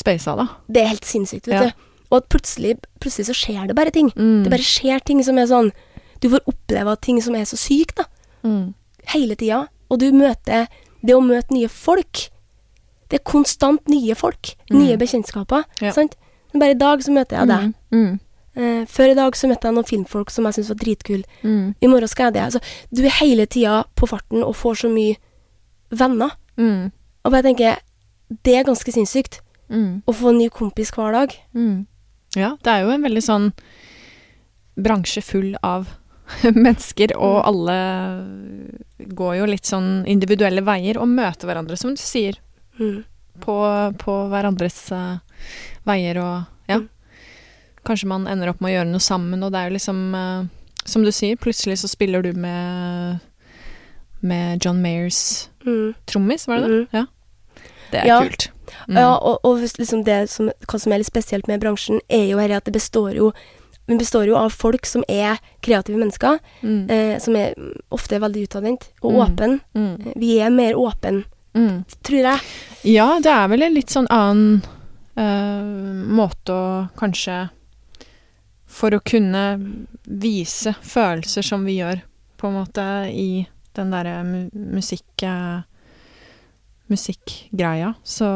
[0.00, 0.46] spøysa, da.
[0.68, 1.62] Det er helt sinnssykt, vet Ja.
[1.70, 1.72] du.
[2.10, 4.10] Og at plutselig, plutselig så skjer det bare ting.
[4.16, 4.42] Mm.
[4.44, 5.72] Det bare skjer ting som er sånn
[6.20, 8.04] Du får oppleve ting som er så sykt, da.
[8.44, 8.74] mm.
[9.06, 9.68] Hele tida.
[9.90, 10.68] Og du møter
[11.04, 12.28] Det å møte nye folk
[13.08, 14.54] Det er konstant nye folk.
[14.70, 14.78] Mm.
[14.78, 15.64] Nye bekjentskaper.
[15.80, 15.90] Ja.
[15.92, 16.14] Sant?
[16.52, 17.74] Men bare i dag så møter jeg deg.
[17.92, 18.20] Mm.
[18.54, 21.24] Eh, før i dag så møtte jeg noen filmfolk som jeg syntes var dritkule.
[21.42, 21.74] Mm.
[21.80, 22.42] I morgen skal jeg det.
[22.48, 22.60] Altså,
[22.92, 25.16] du er hele tida på farten og får så mye
[25.90, 26.34] venner.
[26.60, 26.90] Mm.
[27.24, 27.78] Og bare tenker
[28.42, 29.40] Det er ganske sinnssykt.
[29.68, 30.02] Mm.
[30.08, 31.34] Å få en ny kompis hver dag.
[31.54, 31.86] Mm.
[32.36, 33.50] Ja, det er jo en veldig sånn
[34.80, 35.90] bransje full av
[36.64, 37.76] mennesker, og alle
[39.12, 42.38] går jo litt sånn individuelle veier og møter hverandre, som du sier,
[42.80, 43.02] Mm.
[43.44, 43.54] på,
[44.00, 45.18] på hverandres uh,
[45.84, 46.38] veier og.
[46.40, 46.48] Mm.
[47.84, 50.44] Kanskje man ender opp med å gjøre noe sammen, og det er jo liksom eh,
[50.84, 53.20] Som du sier, plutselig så spiller du med
[54.22, 55.94] med John Mayers Mm.
[56.06, 56.70] trommis, var det det?
[56.70, 56.86] Mm.
[56.92, 57.06] Ja.
[57.90, 58.20] Det er Ja.
[58.22, 58.50] kult.
[58.88, 58.96] Mm.
[58.96, 62.38] Ja, og, og liksom det som, hva som er litt spesielt med bransjen, er jo
[62.38, 63.32] her at det består jo
[63.88, 66.88] vi består jo av folk som er kreative mennesker, Mm.
[66.90, 67.52] eh, som er
[67.90, 69.20] ofte veldig utadvendt og Mm.
[69.26, 69.60] åpen.
[69.74, 70.12] Mm.
[70.16, 71.24] Vi er mer åpen,
[71.54, 71.84] Mm.
[72.04, 72.40] tror jeg.
[72.84, 74.62] Ja, det er vel en litt sånn annen
[75.16, 77.50] uh, måte å kanskje
[78.72, 79.42] For å kunne
[80.08, 82.00] vise følelser som vi gjør,
[82.40, 83.46] på en måte, i
[83.76, 85.22] den derre mu musikk...
[85.28, 85.60] eh,
[86.92, 88.26] musikkgreia, så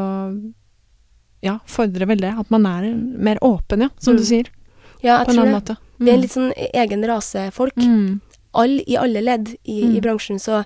[1.45, 2.31] ja, fordrer vel det.
[2.39, 4.17] At man er mer åpen, ja, som Mm.
[4.17, 4.47] du sier.
[5.03, 5.53] Ja, På jeg en tror det.
[5.53, 5.77] måte.
[5.99, 7.75] Vi er litt sånn egen rasefolk.
[7.77, 8.21] mm.
[8.55, 10.01] All, I alle ledd i, i Mm.
[10.01, 10.39] bransjen.
[10.39, 10.63] Så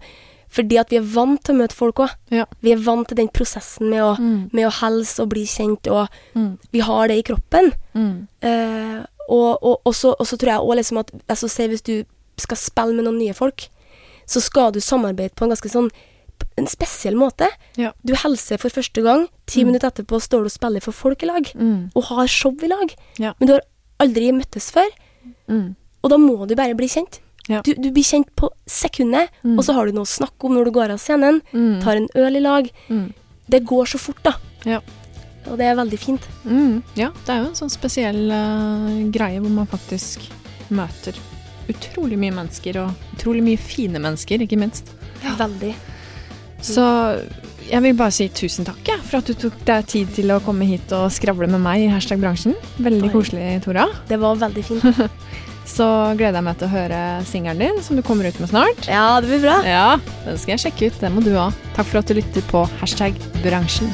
[0.49, 2.09] fordi at vi er vant til å møte folk òg.
[2.29, 2.45] Ja.
[2.61, 4.49] Vi er vant til den prosessen med å, Mm.
[4.53, 6.57] med å helse og bli kjent, og Mm.
[6.71, 7.73] vi har det i kroppen.
[7.93, 8.27] Mm.
[9.31, 11.93] Og, og, og, så, og så tror jeg òg liksom at altså, si hvis du
[12.41, 13.67] skal spille med noen nye folk,
[14.27, 15.89] så skal du samarbeide på en ganske sånn
[16.59, 17.47] en spesiell måte.
[17.79, 17.91] Ja.
[18.03, 19.67] Du hilser for første gang, ti Mm.
[19.71, 21.91] minutter etterpå står du og spiller for folk i lag, Mm.
[21.95, 22.93] og har show i lag.
[23.19, 23.33] Ja.
[23.39, 23.61] Men du har
[23.99, 24.89] aldri møttes før,
[25.47, 25.75] Mm.
[26.03, 27.19] og da må du bare bli kjent.
[27.47, 27.61] Ja.
[27.61, 29.57] Du, du blir kjent på sekundet, Mm.
[29.57, 31.81] og så har du noe å snakke om når du går av scenen, Mm.
[31.83, 32.69] tar en øl i lag.
[32.89, 33.13] Mm.
[33.49, 34.33] Det går så fort, da.
[35.41, 35.51] Ja.
[35.51, 36.25] Og det er veldig fint.
[36.45, 40.29] Mm, ja, det er jo en sånn spesiell uh, greie hvor man faktisk
[40.71, 41.17] møter
[41.71, 44.91] utrolig mye mennesker, og utrolig mye fine mennesker, ikke minst.
[45.39, 45.73] Veldig.
[46.61, 46.85] Så
[47.71, 50.41] jeg vil bare si tusen takk ja, for at du tok deg tid til å
[50.45, 52.57] komme hit og skravle med meg i hashtag bransjen.
[52.81, 53.13] Veldig Oi.
[53.13, 53.87] koselig, Tora.
[54.09, 55.01] Det var veldig fint.
[55.71, 55.87] Så
[56.19, 58.89] gleder jeg meg til å høre singelen din, som du kommer ut med snart.
[58.91, 59.59] Ja, det blir bra.
[59.63, 59.87] Ja,
[60.25, 60.99] den skal jeg sjekke ut.
[60.99, 61.55] Det må du òg.
[61.77, 63.15] Takk for at du lytter på hashtag
[63.45, 63.93] bransjen.